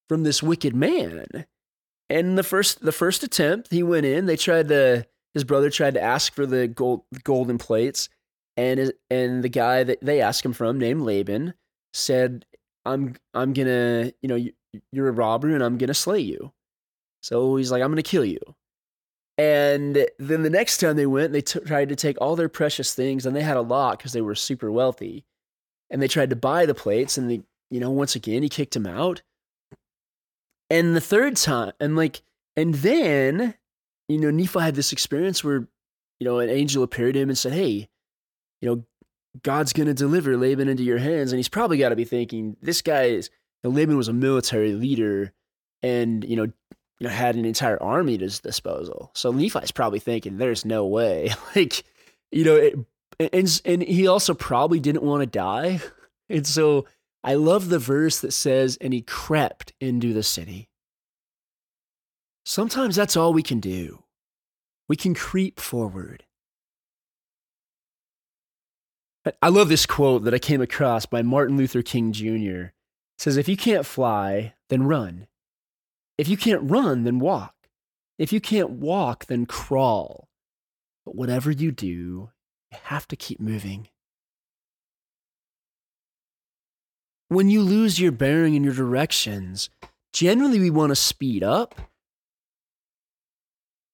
from 0.08 0.24
this 0.24 0.42
wicked 0.42 0.74
man. 0.74 1.46
And 2.10 2.36
the 2.36 2.42
first 2.42 2.82
the 2.82 2.92
first 2.92 3.22
attempt, 3.22 3.68
he 3.70 3.82
went 3.82 4.04
in. 4.04 4.26
They 4.26 4.36
tried 4.36 4.68
to 4.68 5.06
his 5.34 5.44
brother 5.44 5.70
tried 5.70 5.94
to 5.94 6.02
ask 6.02 6.34
for 6.34 6.46
the 6.46 6.68
gold 6.68 7.02
golden 7.24 7.58
plates, 7.58 8.08
and 8.56 8.92
and 9.10 9.42
the 9.42 9.48
guy 9.48 9.84
that 9.84 10.00
they 10.02 10.20
asked 10.20 10.44
him 10.44 10.52
from, 10.52 10.78
named 10.78 11.02
Laban, 11.02 11.54
said, 11.92 12.44
"I'm 12.84 13.16
I'm 13.34 13.52
gonna 13.52 14.12
you 14.22 14.28
know 14.28 14.44
you're 14.92 15.08
a 15.08 15.12
robber 15.12 15.54
and 15.54 15.62
I'm 15.62 15.78
gonna 15.78 15.94
slay 15.94 16.20
you." 16.20 16.52
So 17.22 17.56
he's 17.56 17.70
like, 17.70 17.82
"I'm 17.82 17.90
gonna 17.90 18.02
kill 18.02 18.24
you." 18.24 18.40
And 19.38 20.06
then 20.18 20.42
the 20.42 20.50
next 20.50 20.78
time 20.78 20.96
they 20.96 21.06
went, 21.06 21.32
they 21.32 21.40
t- 21.40 21.60
tried 21.60 21.88
to 21.88 21.96
take 21.96 22.20
all 22.20 22.36
their 22.36 22.48
precious 22.48 22.94
things, 22.94 23.24
and 23.26 23.34
they 23.34 23.42
had 23.42 23.56
a 23.56 23.62
lot 23.62 23.98
because 23.98 24.12
they 24.12 24.20
were 24.20 24.34
super 24.34 24.70
wealthy. 24.70 25.24
And 25.90 26.00
they 26.02 26.08
tried 26.08 26.30
to 26.30 26.36
buy 26.36 26.66
the 26.66 26.74
plates, 26.74 27.18
and 27.18 27.30
they, 27.30 27.42
you 27.70 27.80
know, 27.80 27.90
once 27.90 28.14
again, 28.14 28.42
he 28.42 28.48
kicked 28.48 28.76
him 28.76 28.86
out. 28.86 29.22
And 30.70 30.94
the 30.94 31.00
third 31.00 31.36
time, 31.36 31.72
and 31.80 31.96
like, 31.96 32.22
and 32.56 32.74
then, 32.76 33.54
you 34.08 34.18
know, 34.18 34.30
Nephi 34.30 34.60
had 34.60 34.74
this 34.74 34.92
experience 34.92 35.42
where, 35.42 35.68
you 36.20 36.24
know, 36.24 36.38
an 36.38 36.50
angel 36.50 36.82
appeared 36.82 37.14
to 37.14 37.20
him 37.20 37.28
and 37.28 37.38
said, 37.38 37.52
Hey, 37.52 37.88
you 38.60 38.68
know, 38.68 38.84
God's 39.42 39.72
going 39.72 39.86
to 39.86 39.94
deliver 39.94 40.36
Laban 40.36 40.68
into 40.68 40.82
your 40.82 40.98
hands. 40.98 41.32
And 41.32 41.38
he's 41.38 41.48
probably 41.48 41.78
got 41.78 41.88
to 41.90 41.96
be 41.96 42.04
thinking, 42.04 42.56
this 42.60 42.82
guy 42.82 43.04
is, 43.04 43.30
you 43.62 43.70
know, 43.70 43.76
Laban 43.76 43.96
was 43.96 44.08
a 44.08 44.12
military 44.12 44.72
leader 44.72 45.32
and, 45.82 46.24
you 46.24 46.36
know, 46.36 46.44
you 46.44 47.08
know, 47.08 47.10
had 47.10 47.34
an 47.34 47.44
entire 47.44 47.82
army 47.82 48.14
at 48.14 48.20
his 48.20 48.38
disposal. 48.38 49.10
So 49.14 49.32
Nephi's 49.32 49.72
probably 49.72 49.98
thinking, 49.98 50.36
there's 50.36 50.64
no 50.64 50.86
way. 50.86 51.30
like, 51.56 51.82
you 52.30 52.44
know, 52.44 52.56
it, 52.56 52.78
and, 53.18 53.60
and 53.64 53.82
he 53.82 54.06
also 54.06 54.34
probably 54.34 54.80
didn't 54.80 55.02
want 55.02 55.22
to 55.22 55.26
die. 55.26 55.80
And 56.28 56.46
so 56.46 56.86
I 57.22 57.34
love 57.34 57.68
the 57.68 57.78
verse 57.78 58.20
that 58.20 58.32
says, 58.32 58.78
and 58.80 58.94
he 58.94 59.02
crept 59.02 59.74
into 59.80 60.14
the 60.14 60.22
city. 60.22 60.70
Sometimes 62.44 62.96
that's 62.96 63.16
all 63.16 63.32
we 63.32 63.42
can 63.42 63.60
do. 63.60 64.02
We 64.88 64.96
can 64.96 65.14
creep 65.14 65.60
forward. 65.60 66.24
I 69.40 69.48
love 69.48 69.68
this 69.68 69.86
quote 69.86 70.24
that 70.24 70.34
I 70.34 70.38
came 70.38 70.60
across 70.60 71.06
by 71.06 71.22
Martin 71.22 71.56
Luther 71.56 71.82
King 71.82 72.12
Jr. 72.12 72.26
It 72.26 72.72
says, 73.18 73.36
If 73.36 73.48
you 73.48 73.56
can't 73.56 73.86
fly, 73.86 74.54
then 74.68 74.82
run. 74.82 75.28
If 76.18 76.28
you 76.28 76.36
can't 76.36 76.68
run, 76.68 77.04
then 77.04 77.20
walk. 77.20 77.54
If 78.18 78.32
you 78.32 78.40
can't 78.40 78.70
walk, 78.70 79.26
then 79.26 79.46
crawl. 79.46 80.28
But 81.06 81.14
whatever 81.14 81.50
you 81.50 81.70
do, 81.70 81.86
you 81.86 82.78
have 82.84 83.06
to 83.08 83.16
keep 83.16 83.38
moving. 83.38 83.88
when 87.32 87.48
you 87.48 87.62
lose 87.62 87.98
your 87.98 88.12
bearing 88.12 88.54
and 88.54 88.64
your 88.64 88.74
directions, 88.74 89.70
generally 90.12 90.60
we 90.60 90.70
want 90.70 90.90
to 90.90 90.96
speed 90.96 91.42
up. 91.42 91.74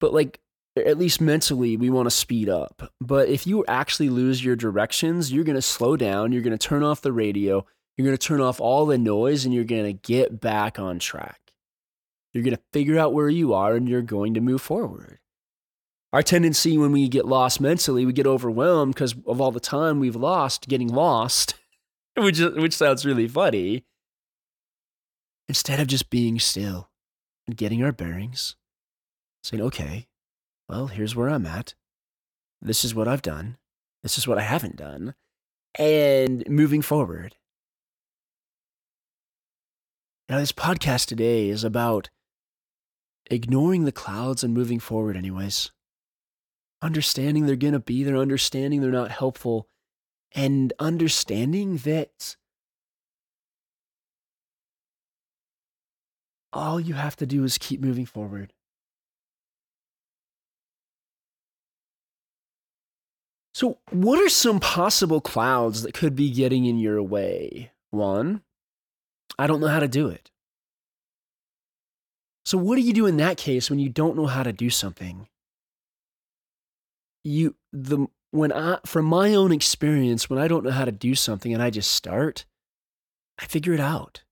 But 0.01 0.13
like 0.13 0.41
at 0.77 0.99
least 0.99 1.21
mentally, 1.21 1.77
we 1.77 1.91
want 1.91 2.07
to 2.07 2.11
speed 2.11 2.49
up. 2.49 2.93
But 3.01 3.29
if 3.29 3.47
you 3.47 3.65
actually 3.67 4.11
lose 4.11 4.45
your 4.45 4.57
directions, 4.57 5.33
you're 5.33 5.45
going 5.45 5.57
to 5.57 5.63
slow 5.63 5.97
down, 5.97 6.33
you're 6.33 6.43
going 6.43 6.57
to 6.57 6.69
turn 6.69 6.83
off 6.83 7.01
the 7.01 7.13
radio, 7.13 7.65
you're 7.97 8.05
going 8.05 8.17
to 8.17 8.27
turn 8.27 8.41
off 8.41 8.61
all 8.61 8.87
the 8.87 8.99
noise, 8.99 9.45
and 9.45 9.53
you're 9.55 9.65
going 9.65 9.85
to 9.85 9.93
get 9.93 10.41
back 10.41 10.79
on 10.79 10.99
track. 10.99 11.41
You're 12.33 12.45
going 12.45 12.57
to 12.57 12.63
figure 12.73 12.99
out 12.99 13.15
where 13.15 13.29
you 13.29 13.55
are 13.55 13.75
and 13.75 13.89
you're 13.89 14.03
going 14.03 14.35
to 14.35 14.41
move 14.41 14.63
forward. 14.63 15.19
Our 16.13 16.23
tendency 16.23 16.79
when 16.79 16.93
we 16.93 17.09
get 17.09 17.27
lost 17.27 17.61
mentally, 17.61 18.07
we 18.07 18.13
get 18.13 18.27
overwhelmed 18.27 18.95
because 18.95 19.15
of 19.27 19.41
all 19.41 19.51
the 19.51 19.61
time 19.61 19.99
we've 19.99 20.17
lost 20.17 20.69
getting 20.69 20.89
lost, 20.89 21.55
which, 22.17 22.39
which 22.39 22.75
sounds 22.75 23.05
really 23.05 23.29
funny. 23.29 23.85
Instead 25.49 25.81
of 25.81 25.87
just 25.87 26.11
being 26.11 26.39
still 26.39 26.91
and 27.47 27.57
getting 27.57 27.83
our 27.83 27.93
bearings, 27.93 28.57
saying, 29.49 29.63
okay, 29.63 30.07
well, 30.69 30.89
here's 30.89 31.17
where 31.17 31.31
I'm 31.31 31.47
at. 31.47 31.75
This 32.61 32.85
is 32.85 32.95
what 32.95 33.09
I've 33.09 33.23
done. 33.23 33.57
This 34.03 34.19
is 34.19 34.29
what 34.29 34.39
I 34.39 34.43
haven't 34.43 34.77
done. 34.77 35.15
And 35.79 36.45
moving 36.49 36.83
forward. 36.83 37.37
Now, 40.29 40.39
this 40.39 40.53
podcast 40.53 41.07
today 41.07 41.49
is 41.49 41.65
about 41.65 42.11
ignoring 43.31 43.85
the 43.85 43.93
clouds 43.93 44.45
and 44.45 44.53
moving 44.53 44.79
forward, 44.81 45.17
anyways. 45.17 45.71
Understanding 46.83 47.47
they're 47.47 47.57
going 47.57 47.73
to 47.73 47.81
be 47.81 48.05
there, 48.05 48.17
understanding 48.17 48.83
they're 48.83 48.91
not 48.91 49.11
helpful, 49.11 49.69
and 50.35 50.75
understanding 50.79 51.79
that 51.79 52.37
all 56.53 56.79
you 56.79 56.95
have 56.95 57.17
to 57.17 57.27
do 57.27 57.45
is 57.45 57.57
keep 57.57 57.81
moving 57.81 58.07
forward. 58.07 58.53
So, 63.59 63.79
what 63.91 64.21
are 64.21 64.29
some 64.29 64.61
possible 64.61 65.21
clouds 65.21 65.83
that 65.83 65.93
could 65.93 66.15
be 66.15 66.31
getting 66.31 66.65
in 66.65 66.79
your 66.79 67.03
way? 67.03 67.73
One, 67.91 68.43
I 69.37 69.49
don't 69.49 69.59
know 69.59 69.67
how 69.67 69.81
to 69.81 69.89
do 69.89 70.07
it. 70.07 70.31
So, 72.45 72.57
what 72.57 72.77
do 72.77 72.83
you 72.83 72.93
do 72.93 73.07
in 73.07 73.17
that 73.17 73.37
case 73.37 73.69
when 73.69 73.81
you 73.81 73.89
don't 73.89 74.17
know 74.17 74.27
how 74.27 74.45
to 74.45 74.53
do 74.53 74.71
something? 74.71 75.27
You, 77.25 77.57
the, 77.73 78.07
when 78.31 78.53
I, 78.53 78.79
from 78.87 79.07
my 79.07 79.35
own 79.35 79.51
experience, 79.51 80.31
when 80.31 80.39
I 80.39 80.47
don't 80.47 80.63
know 80.63 80.71
how 80.71 80.85
to 80.85 80.93
do 80.93 81.17
something 81.17 81.53
and 81.53 81.61
I 81.61 81.71
just 81.71 81.91
start, 81.91 82.47
I 83.41 83.47
figure 83.47 83.75
it 83.75 83.81
out. 83.81 84.23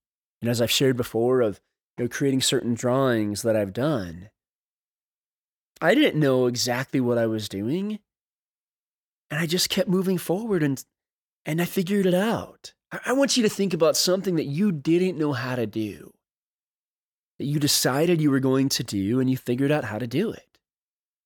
And 0.41 0.49
as 0.49 0.63
I've 0.63 0.71
shared 0.71 0.97
before, 0.97 1.41
of 1.41 1.61
you 1.99 2.05
know, 2.05 2.09
creating 2.09 2.43
certain 2.43 2.75
drawings 2.75 3.43
that 3.43 3.57
I've 3.57 3.73
done, 3.73 4.31
I 5.81 5.97
didn't 5.97 6.21
know 6.21 6.47
exactly 6.47 7.01
what 7.01 7.19
I 7.19 7.27
was 7.27 7.49
doing 7.49 7.99
and 9.31 9.41
I 9.41 9.47
just 9.47 9.71
kept 9.71 9.89
moving 9.89 10.19
forward 10.19 10.63
and 10.63 10.83
and 11.45 11.61
I 11.61 11.65
figured 11.65 12.07
it 12.07 12.15
out. 12.15 12.73
I 13.05 13.13
want 13.13 13.37
you 13.37 13.43
to 13.43 13.49
think 13.49 13.75
about 13.75 13.97
something 13.97 14.37
that 14.37 14.47
you 14.47 14.73
didn't 14.73 15.19
know 15.19 15.33
how 15.33 15.55
to 15.57 15.67
do. 15.67 16.13
That 17.39 17.45
you 17.45 17.61
decided 17.61 18.21
you 18.21 18.31
were 18.31 18.41
going 18.41 18.69
to 18.71 18.83
do 18.83 19.21
and 19.21 19.29
you 19.29 19.37
figured 19.37 19.71
out 19.71 19.85
how 19.85 19.99
to 19.99 20.07
do 20.07 20.31
it. 20.31 20.59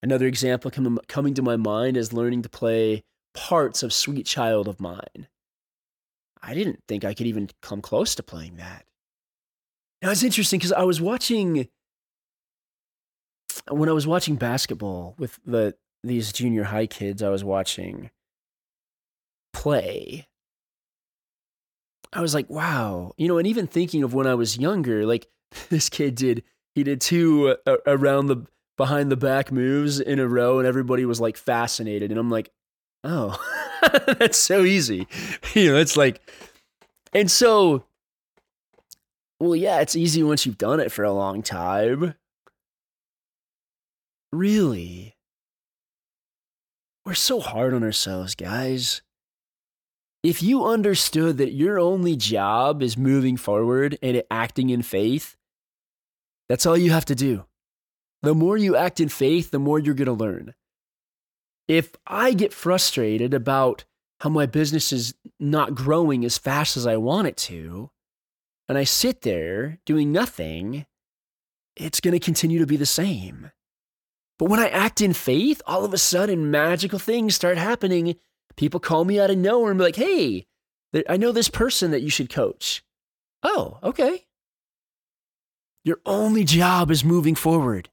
Another 0.02 0.26
example 0.26 0.70
coming 1.08 1.34
to 1.34 1.42
my 1.42 1.56
mind 1.56 1.96
is 1.96 2.12
learning 2.12 2.42
to 2.42 2.48
play 2.48 3.02
parts 3.34 3.82
of 3.82 3.92
Sweet 3.92 4.26
Child 4.26 4.68
of 4.68 4.80
Mine. 4.80 5.28
I 6.42 6.54
didn't 6.54 6.82
think 6.88 7.04
I 7.04 7.14
could 7.14 7.26
even 7.26 7.50
come 7.60 7.82
close 7.82 8.14
to 8.14 8.22
playing 8.22 8.56
that. 8.56 8.86
Now 10.02 10.10
it's 10.10 10.22
interesting 10.22 10.58
because 10.58 10.72
I 10.72 10.84
was 10.84 11.00
watching 11.00 11.68
when 13.68 13.88
I 13.88 13.92
was 13.92 14.06
watching 14.06 14.36
basketball 14.36 15.14
with 15.18 15.38
the 15.44 15.74
these 16.02 16.32
junior 16.32 16.64
high 16.64 16.86
kids 16.86 17.22
I 17.22 17.28
was 17.28 17.44
watching 17.44 18.10
play, 19.52 20.26
I 22.12 22.20
was 22.20 22.34
like, 22.34 22.50
wow, 22.50 23.12
you 23.16 23.28
know, 23.28 23.38
and 23.38 23.46
even 23.46 23.66
thinking 23.66 24.02
of 24.02 24.14
when 24.14 24.26
I 24.26 24.34
was 24.34 24.58
younger, 24.58 25.06
like 25.06 25.28
this 25.68 25.88
kid 25.88 26.14
did, 26.14 26.42
he 26.74 26.82
did 26.82 27.00
two 27.00 27.56
uh, 27.66 27.76
around 27.86 28.26
the 28.26 28.46
behind 28.76 29.12
the 29.12 29.16
back 29.16 29.52
moves 29.52 30.00
in 30.00 30.18
a 30.18 30.26
row, 30.26 30.58
and 30.58 30.66
everybody 30.66 31.04
was 31.04 31.20
like 31.20 31.36
fascinated. 31.36 32.10
And 32.10 32.18
I'm 32.18 32.30
like, 32.30 32.50
oh, 33.04 33.38
that's 34.18 34.38
so 34.38 34.64
easy. 34.64 35.06
You 35.54 35.72
know, 35.72 35.78
it's 35.78 35.96
like, 35.96 36.20
and 37.12 37.30
so, 37.30 37.84
well, 39.40 39.56
yeah, 39.56 39.80
it's 39.80 39.96
easy 39.96 40.22
once 40.22 40.46
you've 40.46 40.58
done 40.58 40.80
it 40.80 40.92
for 40.92 41.04
a 41.04 41.12
long 41.12 41.42
time. 41.42 42.14
Really? 44.32 45.16
We're 47.10 47.14
so 47.14 47.40
hard 47.40 47.74
on 47.74 47.82
ourselves, 47.82 48.36
guys. 48.36 49.02
If 50.22 50.44
you 50.44 50.64
understood 50.64 51.38
that 51.38 51.50
your 51.50 51.76
only 51.76 52.14
job 52.14 52.84
is 52.84 52.96
moving 52.96 53.36
forward 53.36 53.98
and 54.00 54.22
acting 54.30 54.70
in 54.70 54.82
faith, 54.82 55.34
that's 56.48 56.66
all 56.66 56.76
you 56.76 56.92
have 56.92 57.06
to 57.06 57.16
do. 57.16 57.46
The 58.22 58.32
more 58.32 58.56
you 58.56 58.76
act 58.76 59.00
in 59.00 59.08
faith, 59.08 59.50
the 59.50 59.58
more 59.58 59.80
you're 59.80 59.96
going 59.96 60.06
to 60.06 60.12
learn. 60.12 60.54
If 61.66 61.96
I 62.06 62.32
get 62.32 62.52
frustrated 62.52 63.34
about 63.34 63.82
how 64.20 64.30
my 64.30 64.46
business 64.46 64.92
is 64.92 65.12
not 65.40 65.74
growing 65.74 66.24
as 66.24 66.38
fast 66.38 66.76
as 66.76 66.86
I 66.86 66.96
want 66.96 67.26
it 67.26 67.36
to, 67.38 67.90
and 68.68 68.78
I 68.78 68.84
sit 68.84 69.22
there 69.22 69.80
doing 69.84 70.12
nothing, 70.12 70.86
it's 71.74 71.98
going 71.98 72.12
to 72.12 72.24
continue 72.24 72.60
to 72.60 72.68
be 72.68 72.76
the 72.76 72.86
same. 72.86 73.50
But 74.40 74.48
when 74.48 74.58
I 74.58 74.70
act 74.70 75.02
in 75.02 75.12
faith, 75.12 75.60
all 75.66 75.84
of 75.84 75.92
a 75.92 75.98
sudden 75.98 76.50
magical 76.50 76.98
things 76.98 77.34
start 77.34 77.58
happening. 77.58 78.16
People 78.56 78.80
call 78.80 79.04
me 79.04 79.20
out 79.20 79.28
of 79.28 79.36
nowhere 79.36 79.70
and 79.70 79.78
be 79.78 79.84
like, 79.84 79.96
hey, 79.96 80.46
I 81.10 81.18
know 81.18 81.30
this 81.30 81.50
person 81.50 81.90
that 81.90 82.00
you 82.00 82.08
should 82.08 82.30
coach. 82.30 82.82
Oh, 83.42 83.76
okay. 83.82 84.24
Your 85.84 86.00
only 86.06 86.44
job 86.44 86.90
is 86.90 87.04
moving 87.04 87.34
forward. 87.34 87.90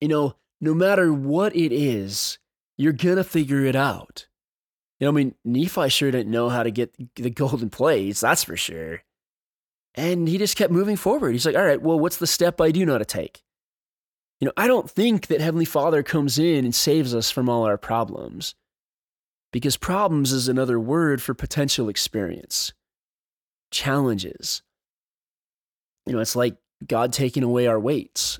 You 0.00 0.08
know, 0.08 0.34
no 0.60 0.74
matter 0.74 1.12
what 1.12 1.54
it 1.54 1.70
is, 1.70 2.40
you're 2.76 2.92
going 2.92 3.14
to 3.14 3.22
figure 3.22 3.64
it 3.64 3.76
out. 3.76 4.26
You 4.98 5.04
know, 5.04 5.12
I 5.12 5.14
mean, 5.14 5.34
Nephi 5.44 5.88
sure 5.88 6.10
didn't 6.10 6.32
know 6.32 6.48
how 6.48 6.64
to 6.64 6.72
get 6.72 6.96
the 7.14 7.30
golden 7.30 7.70
plates, 7.70 8.22
that's 8.22 8.42
for 8.42 8.56
sure. 8.56 9.04
And 9.94 10.26
he 10.26 10.36
just 10.36 10.56
kept 10.56 10.72
moving 10.72 10.96
forward. 10.96 11.30
He's 11.30 11.46
like, 11.46 11.54
all 11.54 11.64
right, 11.64 11.80
well, 11.80 12.00
what's 12.00 12.16
the 12.16 12.26
step 12.26 12.60
I 12.60 12.72
do 12.72 12.84
know 12.84 12.94
how 12.94 12.98
to 12.98 13.04
take? 13.04 13.44
You 14.40 14.46
know, 14.46 14.52
I 14.56 14.66
don't 14.66 14.88
think 14.88 15.26
that 15.26 15.40
Heavenly 15.40 15.64
Father 15.64 16.02
comes 16.02 16.38
in 16.38 16.64
and 16.64 16.74
saves 16.74 17.14
us 17.14 17.30
from 17.30 17.48
all 17.48 17.64
our 17.64 17.78
problems, 17.78 18.54
because 19.52 19.76
problems 19.76 20.30
is 20.30 20.46
another 20.46 20.78
word 20.78 21.20
for 21.20 21.34
potential 21.34 21.88
experience, 21.88 22.72
challenges. 23.70 24.62
You 26.06 26.12
know, 26.12 26.20
it's 26.20 26.36
like 26.36 26.56
God 26.86 27.12
taking 27.12 27.42
away 27.42 27.66
our 27.66 27.80
weights. 27.80 28.38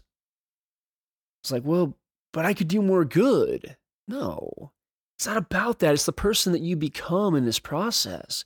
It's 1.42 1.50
like, 1.50 1.64
well, 1.64 1.96
but 2.32 2.44
I 2.44 2.54
could 2.54 2.68
do 2.68 2.80
more 2.80 3.04
good. 3.04 3.76
No, 4.06 4.70
it's 5.18 5.26
not 5.26 5.36
about 5.36 5.80
that. 5.80 5.94
It's 5.94 6.06
the 6.06 6.12
person 6.12 6.52
that 6.52 6.62
you 6.62 6.76
become 6.76 7.34
in 7.34 7.44
this 7.44 7.58
process. 7.58 8.44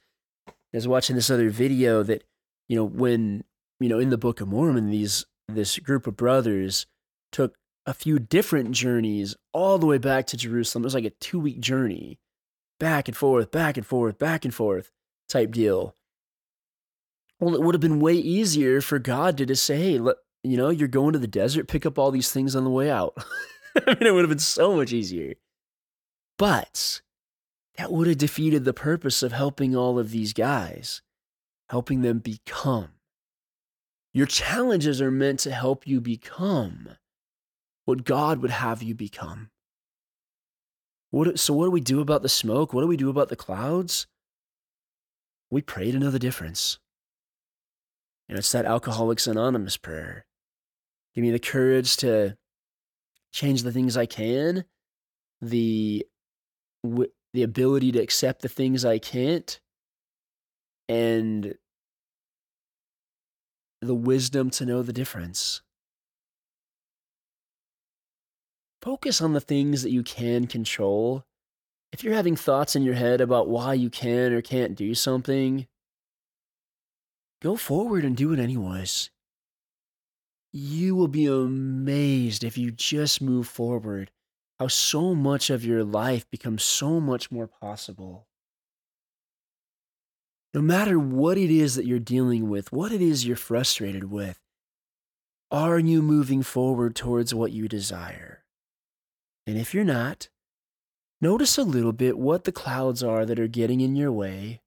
I 0.48 0.52
was 0.72 0.88
watching 0.88 1.16
this 1.16 1.30
other 1.30 1.50
video 1.50 2.02
that, 2.02 2.24
you 2.68 2.76
know, 2.76 2.84
when, 2.84 3.44
you 3.78 3.90
know, 3.90 3.98
in 3.98 4.08
the 4.08 4.16
Book 4.16 4.40
of 4.40 4.48
Mormon, 4.48 4.88
these 4.88 5.26
this 5.48 5.78
group 5.78 6.06
of 6.06 6.16
brothers 6.16 6.86
took 7.32 7.56
a 7.86 7.94
few 7.94 8.18
different 8.18 8.70
journeys 8.72 9.34
all 9.52 9.78
the 9.78 9.86
way 9.86 9.98
back 9.98 10.26
to 10.28 10.36
Jerusalem. 10.36 10.84
It 10.84 10.86
was 10.86 10.94
like 10.94 11.04
a 11.04 11.10
two 11.10 11.40
week 11.40 11.60
journey, 11.60 12.18
back 12.78 13.08
and 13.08 13.16
forth, 13.16 13.50
back 13.50 13.76
and 13.76 13.86
forth, 13.86 14.18
back 14.18 14.44
and 14.44 14.54
forth 14.54 14.90
type 15.28 15.50
deal. 15.52 15.94
Well, 17.40 17.54
it 17.54 17.62
would 17.62 17.74
have 17.74 17.80
been 17.80 17.98
way 17.98 18.14
easier 18.14 18.80
for 18.80 19.00
God 19.00 19.36
to 19.38 19.46
just 19.46 19.64
say, 19.64 19.76
hey, 19.78 19.98
let, 19.98 20.16
you 20.44 20.56
know, 20.56 20.70
you're 20.70 20.86
going 20.86 21.12
to 21.14 21.18
the 21.18 21.26
desert, 21.26 21.66
pick 21.66 21.84
up 21.84 21.98
all 21.98 22.12
these 22.12 22.30
things 22.30 22.54
on 22.54 22.62
the 22.62 22.70
way 22.70 22.88
out. 22.88 23.16
I 23.86 23.94
mean, 23.94 24.06
it 24.06 24.14
would 24.14 24.22
have 24.22 24.30
been 24.30 24.38
so 24.38 24.76
much 24.76 24.92
easier. 24.92 25.34
But 26.38 27.00
that 27.76 27.90
would 27.90 28.06
have 28.06 28.18
defeated 28.18 28.64
the 28.64 28.74
purpose 28.74 29.22
of 29.22 29.32
helping 29.32 29.74
all 29.74 29.98
of 29.98 30.10
these 30.10 30.32
guys, 30.32 31.02
helping 31.68 32.02
them 32.02 32.18
become. 32.18 32.90
Your 34.12 34.26
challenges 34.26 35.00
are 35.00 35.10
meant 35.10 35.40
to 35.40 35.52
help 35.52 35.86
you 35.86 36.00
become 36.00 36.90
what 37.84 38.04
God 38.04 38.40
would 38.40 38.50
have 38.50 38.82
you 38.82 38.94
become. 38.94 39.50
What, 41.10 41.38
so, 41.38 41.52
what 41.52 41.66
do 41.66 41.70
we 41.70 41.80
do 41.80 42.00
about 42.00 42.22
the 42.22 42.28
smoke? 42.28 42.72
What 42.72 42.80
do 42.80 42.86
we 42.86 42.96
do 42.96 43.10
about 43.10 43.28
the 43.28 43.36
clouds? 43.36 44.06
We 45.50 45.60
pray 45.60 45.90
to 45.90 45.98
know 45.98 46.10
the 46.10 46.18
difference. 46.18 46.78
And 48.28 48.38
it's 48.38 48.52
that 48.52 48.64
Alcoholics 48.64 49.26
Anonymous 49.26 49.76
prayer. 49.76 50.24
Give 51.14 51.22
me 51.22 51.30
the 51.30 51.38
courage 51.38 51.98
to 51.98 52.38
change 53.32 53.62
the 53.62 53.72
things 53.72 53.96
I 53.96 54.06
can, 54.06 54.64
the, 55.42 56.06
the 56.82 57.42
ability 57.42 57.92
to 57.92 57.98
accept 57.98 58.40
the 58.40 58.48
things 58.48 58.84
I 58.84 58.98
can't, 58.98 59.60
and 60.88 61.54
the 63.82 63.94
wisdom 63.94 64.48
to 64.50 64.64
know 64.64 64.82
the 64.82 64.92
difference. 64.92 65.60
Focus 68.82 69.22
on 69.22 69.32
the 69.32 69.40
things 69.40 69.82
that 69.82 69.92
you 69.92 70.02
can 70.02 70.46
control. 70.46 71.24
If 71.92 72.02
you're 72.02 72.14
having 72.14 72.36
thoughts 72.36 72.74
in 72.74 72.82
your 72.82 72.94
head 72.94 73.20
about 73.20 73.48
why 73.48 73.74
you 73.74 73.88
can 73.88 74.32
or 74.32 74.42
can't 74.42 74.74
do 74.74 74.94
something, 74.94 75.68
go 77.40 77.56
forward 77.56 78.04
and 78.04 78.16
do 78.16 78.32
it 78.32 78.40
anyways. 78.40 79.10
You 80.52 80.96
will 80.96 81.08
be 81.08 81.26
amazed 81.26 82.44
if 82.44 82.58
you 82.58 82.72
just 82.72 83.22
move 83.22 83.46
forward, 83.46 84.10
how 84.58 84.66
so 84.66 85.14
much 85.14 85.48
of 85.48 85.64
your 85.64 85.84
life 85.84 86.28
becomes 86.28 86.62
so 86.62 87.00
much 87.00 87.30
more 87.30 87.46
possible. 87.46 88.26
No 90.52 90.60
matter 90.60 90.98
what 90.98 91.38
it 91.38 91.50
is 91.50 91.76
that 91.76 91.86
you're 91.86 91.98
dealing 91.98 92.50
with, 92.50 92.72
what 92.72 92.92
it 92.92 93.00
is 93.00 93.24
you're 93.24 93.36
frustrated 93.36 94.10
with, 94.10 94.38
are 95.50 95.78
you 95.78 96.02
moving 96.02 96.42
forward 96.42 96.94
towards 96.94 97.34
what 97.34 97.52
you 97.52 97.68
desire? 97.68 98.41
And 99.46 99.58
if 99.58 99.74
you're 99.74 99.84
not, 99.84 100.28
notice 101.20 101.58
a 101.58 101.62
little 101.62 101.92
bit 101.92 102.18
what 102.18 102.44
the 102.44 102.52
clouds 102.52 103.02
are 103.02 103.26
that 103.26 103.40
are 103.40 103.48
getting 103.48 103.80
in 103.80 103.96
your 103.96 104.12
way, 104.12 104.60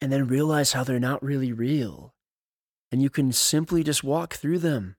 and 0.00 0.12
then 0.12 0.26
realize 0.26 0.72
how 0.72 0.82
they're 0.82 0.98
not 0.98 1.22
really 1.22 1.52
real. 1.52 2.14
And 2.90 3.02
you 3.02 3.10
can 3.10 3.32
simply 3.32 3.84
just 3.84 4.02
walk 4.02 4.34
through 4.34 4.58
them. 4.58 4.96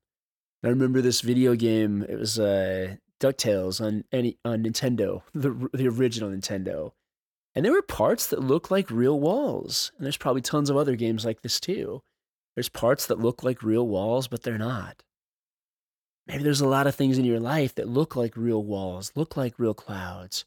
I 0.64 0.68
remember 0.68 1.02
this 1.02 1.22
video 1.22 1.56
game, 1.56 2.06
it 2.08 2.18
was 2.18 2.40
uh, 2.40 2.96
DuckTales 3.20 3.82
on, 3.82 4.06
any, 4.12 4.38
on 4.46 4.64
Nintendo, 4.64 5.24
the, 5.34 5.70
the 5.74 5.88
original 5.88 6.30
Nintendo 6.30 6.92
and 7.54 7.66
there 7.66 7.74
were 7.74 7.82
parts 7.82 8.28
that 8.28 8.40
look 8.40 8.72
like 8.72 8.90
real 8.90 9.20
walls. 9.20 9.92
And 9.98 10.06
there's 10.06 10.18
probably 10.18 10.42
tons 10.42 10.70
of 10.70 10.78
other 10.78 10.96
games 10.96 11.26
like 11.26 11.42
this 11.42 11.60
too. 11.60 12.02
There's 12.56 12.70
parts 12.70 13.06
that 13.08 13.20
look 13.20 13.44
like 13.44 13.64
real 13.64 13.88
walls, 13.88 14.28
but 14.28 14.44
they're 14.44 14.58
not. 14.58 15.04
Maybe 16.28 16.44
there's 16.44 16.62
a 16.62 16.68
lot 16.68 16.88
of 16.88 16.96
things 16.96 17.18
in 17.18 17.26
your 17.26 17.40
life 17.40 17.76
that 17.76 17.90
look 17.90 18.16
like 18.16 18.38
real 18.38 18.64
walls, 18.64 19.12
look 19.16 19.36
like 19.36 19.58
real 19.58 19.74
clouds. 19.74 20.46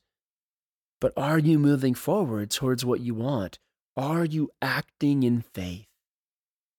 But 1.00 1.12
are 1.16 1.38
you 1.38 1.58
moving 1.58 1.94
forward 1.94 2.50
towards 2.50 2.84
what 2.84 3.00
you 3.00 3.14
want? 3.14 3.58
Are 3.96 4.24
you 4.24 4.50
acting 4.62 5.22
in 5.22 5.42
faith? 5.42 5.86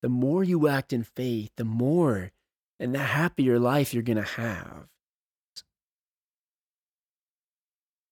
The 0.01 0.09
more 0.09 0.43
you 0.43 0.67
act 0.67 0.93
in 0.93 1.03
faith, 1.03 1.51
the 1.55 1.65
more 1.65 2.31
and 2.79 2.93
the 2.93 2.99
happier 2.99 3.59
life 3.59 3.93
you're 3.93 4.03
going 4.03 4.17
to 4.17 4.23
have. 4.23 4.87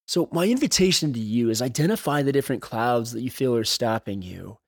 So, 0.08 0.30
my 0.32 0.46
invitation 0.46 1.14
to 1.14 1.20
you 1.20 1.50
is 1.50 1.62
identify 1.62 2.22
the 2.22 2.32
different 2.32 2.62
clouds 2.62 3.14
that 3.14 3.22
you 3.22 3.32
feel 3.32 3.56
are 3.56 3.64
stopping 3.64 4.22
you. 4.22 4.60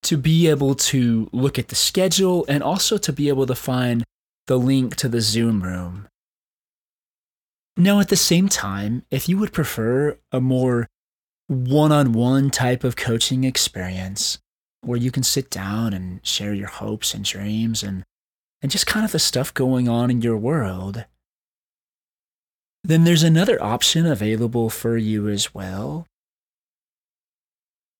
to 0.03 0.17
be 0.17 0.47
able 0.47 0.73
to 0.73 1.29
look 1.31 1.59
at 1.59 1.67
the 1.67 1.75
schedule 1.75 2.43
and 2.49 2.63
also 2.63 2.97
to 2.97 3.13
be 3.13 3.29
able 3.29 3.45
to 3.45 3.55
find 3.55 4.03
the 4.47 4.57
link 4.57 4.95
to 4.95 5.07
the 5.07 5.21
Zoom 5.21 5.61
room. 5.61 6.07
Now, 7.77 7.99
at 7.99 8.09
the 8.09 8.17
same 8.17 8.49
time, 8.49 9.05
if 9.11 9.29
you 9.29 9.37
would 9.37 9.53
prefer 9.53 10.17
a 10.31 10.41
more 10.41 10.87
one 11.47 11.91
on 11.91 12.13
one 12.13 12.49
type 12.49 12.83
of 12.83 12.95
coaching 12.95 13.43
experience 13.43 14.39
where 14.81 14.97
you 14.97 15.11
can 15.11 15.23
sit 15.23 15.49
down 15.49 15.93
and 15.93 16.25
share 16.25 16.53
your 16.53 16.67
hopes 16.67 17.13
and 17.13 17.23
dreams 17.23 17.83
and, 17.83 18.03
and 18.61 18.71
just 18.71 18.87
kind 18.87 19.05
of 19.05 19.11
the 19.11 19.19
stuff 19.19 19.53
going 19.53 19.87
on 19.87 20.09
in 20.09 20.21
your 20.21 20.37
world, 20.37 21.05
then 22.83 23.03
there's 23.03 23.23
another 23.23 23.61
option 23.61 24.05
available 24.05 24.69
for 24.69 24.97
you 24.97 25.27
as 25.27 25.53
well. 25.53 26.07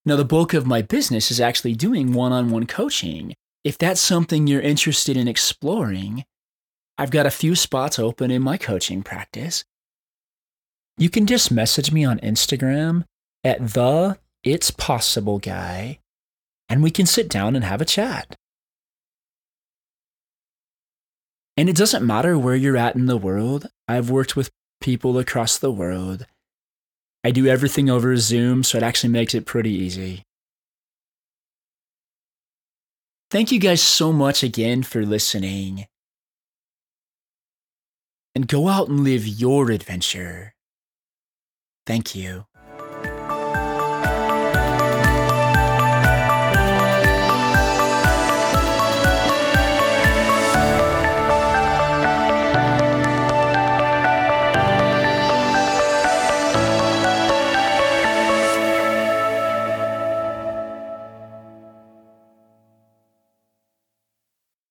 Now, 0.05 0.15
the 0.15 0.25
bulk 0.25 0.53
of 0.53 0.65
my 0.65 0.81
business 0.81 1.29
is 1.29 1.39
actually 1.39 1.75
doing 1.75 2.13
one 2.13 2.31
on 2.31 2.49
one 2.49 2.65
coaching. 2.65 3.35
If 3.63 3.77
that's 3.77 4.01
something 4.01 4.47
you're 4.47 4.61
interested 4.61 5.15
in 5.15 5.27
exploring, 5.27 6.25
I've 6.97 7.11
got 7.11 7.27
a 7.27 7.31
few 7.31 7.55
spots 7.55 7.99
open 7.99 8.31
in 8.31 8.41
my 8.41 8.57
coaching 8.57 9.03
practice. 9.03 9.63
You 10.97 11.09
can 11.09 11.27
just 11.27 11.51
message 11.51 11.91
me 11.91 12.03
on 12.03 12.19
Instagram 12.19 13.03
at 13.43 13.73
the 13.73 14.17
It's 14.43 14.71
Possible 14.71 15.37
guy, 15.37 15.99
and 16.67 16.81
we 16.81 16.89
can 16.89 17.05
sit 17.05 17.29
down 17.29 17.55
and 17.55 17.63
have 17.63 17.81
a 17.81 17.85
chat. 17.85 18.35
And 21.55 21.69
it 21.69 21.75
doesn't 21.75 22.05
matter 22.05 22.39
where 22.39 22.55
you're 22.55 22.77
at 22.77 22.95
in 22.95 23.05
the 23.05 23.17
world. 23.17 23.67
I've 23.87 24.09
worked 24.09 24.35
with 24.35 24.49
people 24.81 25.17
across 25.17 25.57
the 25.57 25.71
world. 25.71 26.25
I 27.23 27.31
do 27.31 27.47
everything 27.47 27.89
over 27.89 28.17
Zoom, 28.17 28.63
so 28.63 28.77
it 28.77 28.83
actually 28.83 29.11
makes 29.11 29.33
it 29.33 29.45
pretty 29.45 29.71
easy. 29.71 30.23
Thank 33.29 33.51
you 33.51 33.59
guys 33.59 33.81
so 33.81 34.11
much 34.11 34.43
again 34.43 34.83
for 34.83 35.05
listening. 35.05 35.85
And 38.35 38.47
go 38.47 38.67
out 38.67 38.89
and 38.89 39.01
live 39.01 39.25
your 39.25 39.71
adventure. 39.71 40.53
Thank 41.85 42.15
you. 42.15 42.45